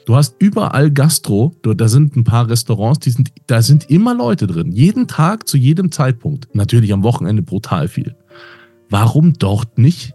Du 0.05 0.17
hast 0.17 0.35
überall 0.39 0.91
Gastro, 0.91 1.55
da 1.63 1.89
sind 1.89 2.17
ein 2.17 2.25
paar 2.25 2.49
Restaurants, 2.49 3.01
die 3.01 3.11
sind, 3.11 3.31
da 3.47 3.63
sind 3.63 3.89
immer 3.89 4.15
Leute 4.15 4.47
drin. 4.47 4.73
Jeden 4.73 5.07
Tag 5.07 5.47
zu 5.47 5.57
jedem 5.57 5.93
Zeitpunkt. 5.93 6.49
Natürlich 6.55 6.93
am 6.93 7.03
Wochenende 7.03 7.43
brutal 7.43 7.89
viel. 7.89 8.17
Warum 8.91 9.35
dort 9.35 9.79
nicht 9.79 10.15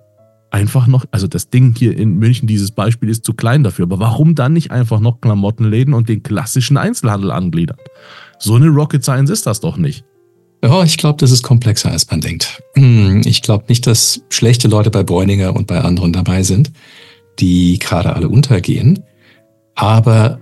einfach 0.52 0.88
noch, 0.88 1.06
also 1.12 1.28
das 1.28 1.50
Ding 1.50 1.76
hier 1.78 1.98
in 1.98 2.16
München, 2.16 2.48
dieses 2.48 2.72
Beispiel 2.72 3.10
ist 3.10 3.26
zu 3.26 3.34
klein 3.34 3.64
dafür, 3.64 3.84
aber 3.84 4.00
warum 4.00 4.36
dann 4.36 4.54
nicht 4.54 4.72
einfach 4.72 5.00
noch 5.00 5.22
Klamottenläden 5.22 5.94
und 5.94 6.10
den 6.10 6.24
klassischen 6.24 6.78
Einzelhandel 6.78 7.32
angliedern? 7.32 7.78
So 8.40 8.56
eine 8.56 8.68
Rocket 8.68 9.04
Science 9.04 9.30
ist 9.30 9.46
das 9.46 9.60
doch 9.60 9.78
nicht. 9.78 10.04
Ja, 10.64 10.84
ich 10.84 10.98
glaube, 10.98 11.18
das 11.20 11.32
ist 11.32 11.44
komplexer, 11.44 11.92
als 11.92 12.10
man 12.10 12.22
denkt. 12.22 12.62
Hm, 12.76 13.22
ich 13.26 13.42
glaube 13.42 13.66
nicht, 13.70 13.86
dass 13.86 14.22
schlechte 14.30 14.68
Leute 14.68 14.90
bei 14.90 15.04
Bräuninger 15.04 15.56
und 15.56 15.68
bei 15.68 15.82
anderen 15.82 16.14
dabei 16.14 16.44
sind, 16.44 16.72
die 17.40 17.78
gerade 17.80 18.16
alle 18.16 18.28
untergehen. 18.28 19.04
Aber 19.78 20.40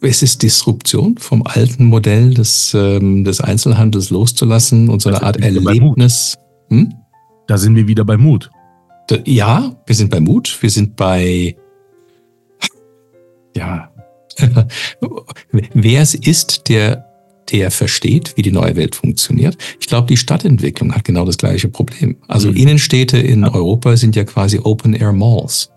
es 0.00 0.22
ist 0.22 0.42
Disruption 0.42 1.16
vom 1.18 1.42
alten 1.46 1.84
Modell 1.84 2.34
des, 2.34 2.74
ähm, 2.74 3.22
des 3.22 3.40
Einzelhandels 3.40 4.10
loszulassen 4.10 4.88
und 4.88 5.02
so 5.02 5.10
eine 5.10 5.22
Art 5.22 5.36
Erlebnis. 5.36 6.36
Hm? 6.68 6.92
Da 7.46 7.58
sind 7.58 7.76
wir 7.76 7.86
wieder 7.86 8.04
bei 8.04 8.16
Mut. 8.16 8.50
Da, 9.08 9.18
ja, 9.26 9.76
wir 9.86 9.94
sind 9.94 10.10
bei 10.10 10.20
Mut. 10.20 10.58
Wir 10.60 10.70
sind 10.70 10.96
bei, 10.96 11.54
ja, 13.54 13.90
wer 15.50 16.00
es 16.00 16.14
ist, 16.14 16.68
der, 16.70 17.04
der 17.52 17.70
versteht, 17.70 18.36
wie 18.36 18.42
die 18.42 18.52
neue 18.52 18.74
Welt 18.76 18.96
funktioniert. 18.96 19.58
Ich 19.80 19.86
glaube, 19.86 20.06
die 20.06 20.16
Stadtentwicklung 20.16 20.94
hat 20.94 21.04
genau 21.04 21.26
das 21.26 21.36
gleiche 21.36 21.68
Problem. 21.68 22.16
Also 22.26 22.48
mhm. 22.48 22.56
Innenstädte 22.56 23.18
in 23.18 23.42
ja. 23.42 23.52
Europa 23.52 23.98
sind 23.98 24.16
ja 24.16 24.24
quasi 24.24 24.58
Open-Air-Malls. 24.58 25.71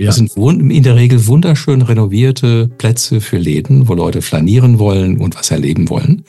Ja. 0.00 0.06
Das 0.06 0.16
sind 0.16 0.34
in 0.34 0.82
der 0.82 0.96
Regel 0.96 1.26
wunderschön 1.26 1.82
renovierte 1.82 2.68
Plätze 2.78 3.20
für 3.20 3.36
Läden, 3.36 3.86
wo 3.86 3.92
Leute 3.92 4.22
flanieren 4.22 4.78
wollen 4.78 5.18
und 5.18 5.36
was 5.36 5.50
erleben 5.50 5.90
wollen. 5.90 6.24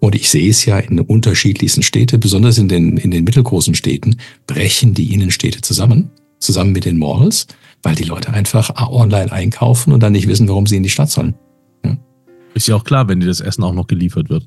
Und 0.00 0.14
ich 0.14 0.30
sehe 0.30 0.48
es 0.48 0.64
ja 0.66 0.78
in 0.78 1.00
unterschiedlichsten 1.00 1.82
Städten, 1.82 2.20
besonders 2.20 2.58
in 2.58 2.68
den, 2.68 2.98
in 2.98 3.10
den 3.10 3.24
mittelgroßen 3.24 3.74
Städten, 3.74 4.18
brechen 4.46 4.94
die 4.94 5.12
Innenstädte 5.12 5.62
zusammen, 5.62 6.12
zusammen 6.38 6.70
mit 6.70 6.84
den 6.84 6.96
Malls, 6.96 7.48
weil 7.82 7.96
die 7.96 8.04
Leute 8.04 8.32
einfach 8.32 8.70
online 8.76 9.32
einkaufen 9.32 9.92
und 9.92 10.00
dann 10.00 10.12
nicht 10.12 10.28
wissen, 10.28 10.46
warum 10.46 10.68
sie 10.68 10.76
in 10.76 10.84
die 10.84 10.88
Stadt 10.88 11.10
sollen. 11.10 11.34
Ja. 11.84 11.98
Ist 12.54 12.68
ja 12.68 12.76
auch 12.76 12.84
klar, 12.84 13.08
wenn 13.08 13.18
dir 13.18 13.26
das 13.26 13.40
Essen 13.40 13.64
auch 13.64 13.74
noch 13.74 13.88
geliefert 13.88 14.30
wird 14.30 14.46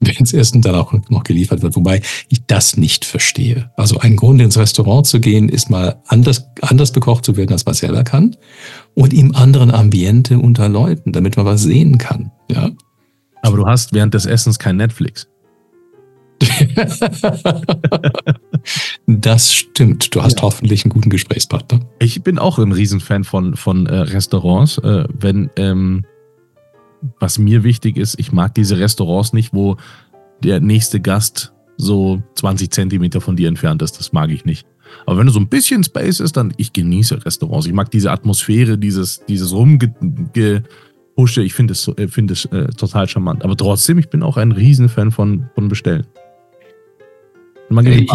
wenn 0.00 0.14
das 0.18 0.32
Essen 0.32 0.62
dann 0.62 0.74
auch 0.74 0.92
noch 1.08 1.24
geliefert 1.24 1.62
wird, 1.62 1.76
wobei 1.76 2.02
ich 2.28 2.44
das 2.46 2.76
nicht 2.76 3.04
verstehe. 3.04 3.70
Also 3.76 3.98
ein 3.98 4.16
Grund, 4.16 4.40
ins 4.40 4.58
Restaurant 4.58 5.06
zu 5.06 5.20
gehen, 5.20 5.48
ist 5.48 5.70
mal 5.70 6.02
anders, 6.06 6.48
anders 6.60 6.92
bekocht 6.92 7.24
zu 7.24 7.36
werden, 7.36 7.52
als 7.52 7.64
man 7.64 7.74
selber 7.74 8.04
kann 8.04 8.36
und 8.94 9.12
im 9.14 9.34
anderen 9.34 9.70
Ambiente 9.70 10.38
unter 10.38 10.68
Leuten, 10.68 11.12
damit 11.12 11.36
man 11.36 11.46
was 11.46 11.62
sehen 11.62 11.98
kann. 11.98 12.30
Ja. 12.50 12.70
Aber 13.42 13.56
du 13.56 13.66
hast 13.66 13.92
während 13.92 14.14
des 14.14 14.26
Essens 14.26 14.58
kein 14.58 14.76
Netflix. 14.76 15.28
das 19.06 19.54
stimmt. 19.54 20.14
Du 20.14 20.22
hast 20.22 20.38
ja. 20.38 20.42
hoffentlich 20.42 20.84
einen 20.84 20.92
guten 20.92 21.08
Gesprächspartner. 21.10 21.80
Ich 21.98 22.22
bin 22.22 22.38
auch 22.38 22.58
ein 22.58 22.72
Riesenfan 22.72 23.24
von, 23.24 23.56
von 23.56 23.86
äh, 23.86 23.94
Restaurants. 23.94 24.78
Äh, 24.78 25.04
wenn 25.18 25.48
ähm, 25.56 26.04
was 27.20 27.38
mir 27.38 27.64
wichtig 27.64 27.96
ist, 27.96 28.18
ich 28.18 28.32
mag 28.32 28.54
diese 28.54 28.78
Restaurants 28.78 29.32
nicht, 29.32 29.52
wo 29.52 29.76
der 30.42 30.60
nächste 30.60 31.00
Gast 31.00 31.52
so 31.76 32.22
20 32.34 32.70
Zentimeter 32.70 33.20
von 33.20 33.36
dir 33.36 33.48
entfernt 33.48 33.82
ist. 33.82 33.98
Das 33.98 34.12
mag 34.12 34.30
ich 34.30 34.44
nicht. 34.44 34.66
Aber 35.04 35.18
wenn 35.18 35.26
du 35.26 35.32
so 35.32 35.40
ein 35.40 35.48
bisschen 35.48 35.84
Space 35.84 36.20
ist, 36.20 36.36
dann 36.36 36.54
ich 36.56 36.72
genieße 36.72 37.24
Restaurants. 37.24 37.66
Ich 37.66 37.72
mag 37.72 37.90
diese 37.90 38.10
Atmosphäre, 38.10 38.78
dieses, 38.78 39.24
dieses 39.26 39.52
Rumgehusche. 39.52 40.62
Ich 41.42 41.54
finde 41.54 41.72
es, 41.72 41.88
äh, 41.88 42.08
find 42.08 42.30
es 42.30 42.44
äh, 42.46 42.68
total 42.68 43.08
charmant. 43.08 43.44
Aber 43.44 43.56
trotzdem, 43.56 43.98
ich 43.98 44.08
bin 44.08 44.22
auch 44.22 44.36
ein 44.36 44.52
Riesenfan 44.52 45.10
von, 45.10 45.50
von 45.54 45.68
Bestellen. 45.68 46.06
Man 47.68 47.84
ich, 47.86 48.08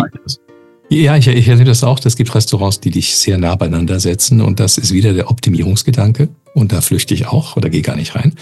ja, 0.92 1.16
ich, 1.16 1.28
ich 1.28 1.48
erlebe 1.48 1.70
das 1.70 1.84
auch. 1.84 2.00
Es 2.04 2.16
gibt 2.18 2.36
Restaurants, 2.36 2.82
die 2.82 2.92
dich 2.92 3.16
sehr 3.16 3.38
nah 3.38 3.56
beieinander 3.56 4.00
setzen. 4.00 4.42
Und 4.42 4.60
das 4.60 4.78
ist 4.78 4.92
wieder 4.92 5.14
der 5.14 5.32
Optimierungsgedanke. 5.32 6.30
Und 6.54 6.74
da 6.74 6.82
flüchte 6.82 7.14
ich 7.14 7.28
auch 7.28 7.56
oder 7.56 7.70
gehe 7.70 7.82
gar 7.82 7.96
nicht 7.96 8.16
rein. 8.16 8.36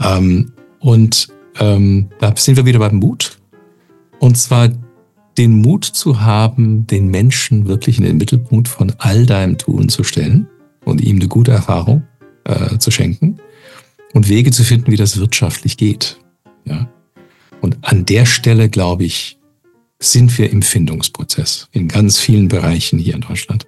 Ähm, 0.00 0.52
und 0.80 1.28
ähm, 1.60 2.08
da 2.20 2.34
sind 2.36 2.56
wir 2.56 2.64
wieder 2.64 2.78
beim 2.78 2.96
Mut. 2.96 3.38
Und 4.18 4.38
zwar 4.38 4.70
den 5.36 5.60
Mut 5.60 5.84
zu 5.84 6.20
haben, 6.22 6.86
den 6.86 7.08
Menschen 7.08 7.66
wirklich 7.66 7.98
in 7.98 8.04
den 8.04 8.16
Mittelpunkt 8.16 8.68
von 8.68 8.92
all 8.98 9.26
deinem 9.26 9.58
Tun 9.58 9.88
zu 9.88 10.04
stellen 10.04 10.48
und 10.84 11.02
ihm 11.02 11.16
eine 11.16 11.28
gute 11.28 11.50
Erfahrung 11.50 12.04
äh, 12.44 12.78
zu 12.78 12.90
schenken 12.90 13.40
und 14.14 14.28
Wege 14.28 14.52
zu 14.52 14.64
finden, 14.64 14.90
wie 14.90 14.96
das 14.96 15.18
wirtschaftlich 15.18 15.76
geht. 15.76 16.18
Ja? 16.64 16.88
Und 17.60 17.78
an 17.82 18.06
der 18.06 18.26
Stelle, 18.26 18.68
glaube 18.68 19.04
ich, 19.04 19.38
sind 20.12 20.36
wir 20.38 20.50
im 20.50 20.62
Findungsprozess 20.62 21.68
in 21.72 21.88
ganz 21.88 22.18
vielen 22.18 22.48
Bereichen 22.48 22.98
hier 22.98 23.14
in 23.14 23.20
Deutschland. 23.22 23.66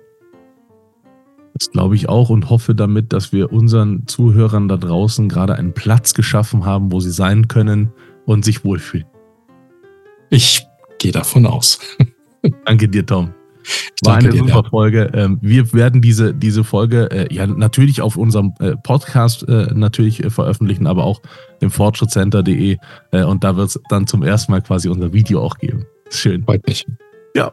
Das 1.54 1.70
glaube 1.70 1.94
ich 1.94 2.08
auch 2.08 2.28
und 2.28 2.50
hoffe 2.50 2.74
damit, 2.74 3.12
dass 3.12 3.32
wir 3.32 3.50
unseren 3.52 4.06
Zuhörern 4.06 4.68
da 4.68 4.76
draußen 4.76 5.28
gerade 5.28 5.54
einen 5.54 5.72
Platz 5.72 6.12
geschaffen 6.12 6.66
haben, 6.66 6.92
wo 6.92 7.00
sie 7.00 7.10
sein 7.10 7.48
können 7.48 7.92
und 8.26 8.44
sich 8.44 8.64
wohlfühlen. 8.64 9.06
Ich 10.28 10.66
gehe 10.98 11.12
davon 11.12 11.46
aus. 11.46 11.78
Danke 12.66 12.88
dir, 12.88 13.06
Tom. 13.06 13.32
War 14.04 14.16
eine 14.16 14.28
dir, 14.28 14.38
super 14.38 14.62
ja. 14.64 14.70
Folge. 14.70 15.10
Ähm, 15.14 15.38
wir 15.40 15.72
werden 15.72 16.02
diese, 16.02 16.34
diese 16.34 16.62
Folge 16.62 17.10
äh, 17.10 17.34
ja 17.34 17.46
natürlich 17.46 18.02
auf 18.02 18.16
unserem 18.16 18.54
äh, 18.60 18.76
Podcast 18.76 19.48
äh, 19.48 19.68
natürlich 19.74 20.22
veröffentlichen, 20.28 20.86
aber 20.86 21.04
auch 21.04 21.22
im 21.60 21.70
fortschrittcenter.de 21.70 22.76
und 23.12 23.42
da 23.42 23.56
wird 23.56 23.68
es 23.68 23.80
dann 23.88 24.06
zum 24.06 24.22
ersten 24.22 24.52
Mal 24.52 24.60
quasi 24.60 24.88
unser 24.88 25.12
Video 25.12 25.40
auch 25.40 25.56
geben. 25.56 25.86
Schön. 26.10 26.44
Freut 26.44 26.66
mich. 26.66 26.86
Ja. 27.34 27.52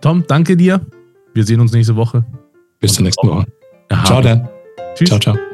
Tom, 0.00 0.24
danke 0.26 0.56
dir. 0.56 0.80
Wir 1.34 1.44
sehen 1.44 1.60
uns 1.60 1.72
nächste 1.72 1.96
Woche. 1.96 2.24
Bis 2.80 2.94
zur 2.94 3.04
nächsten 3.04 3.28
Woche. 3.28 3.46
Ciao 4.04 4.20
dann. 4.20 4.48
Tschüss. 4.94 5.08
Ciao, 5.08 5.20
ciao. 5.20 5.51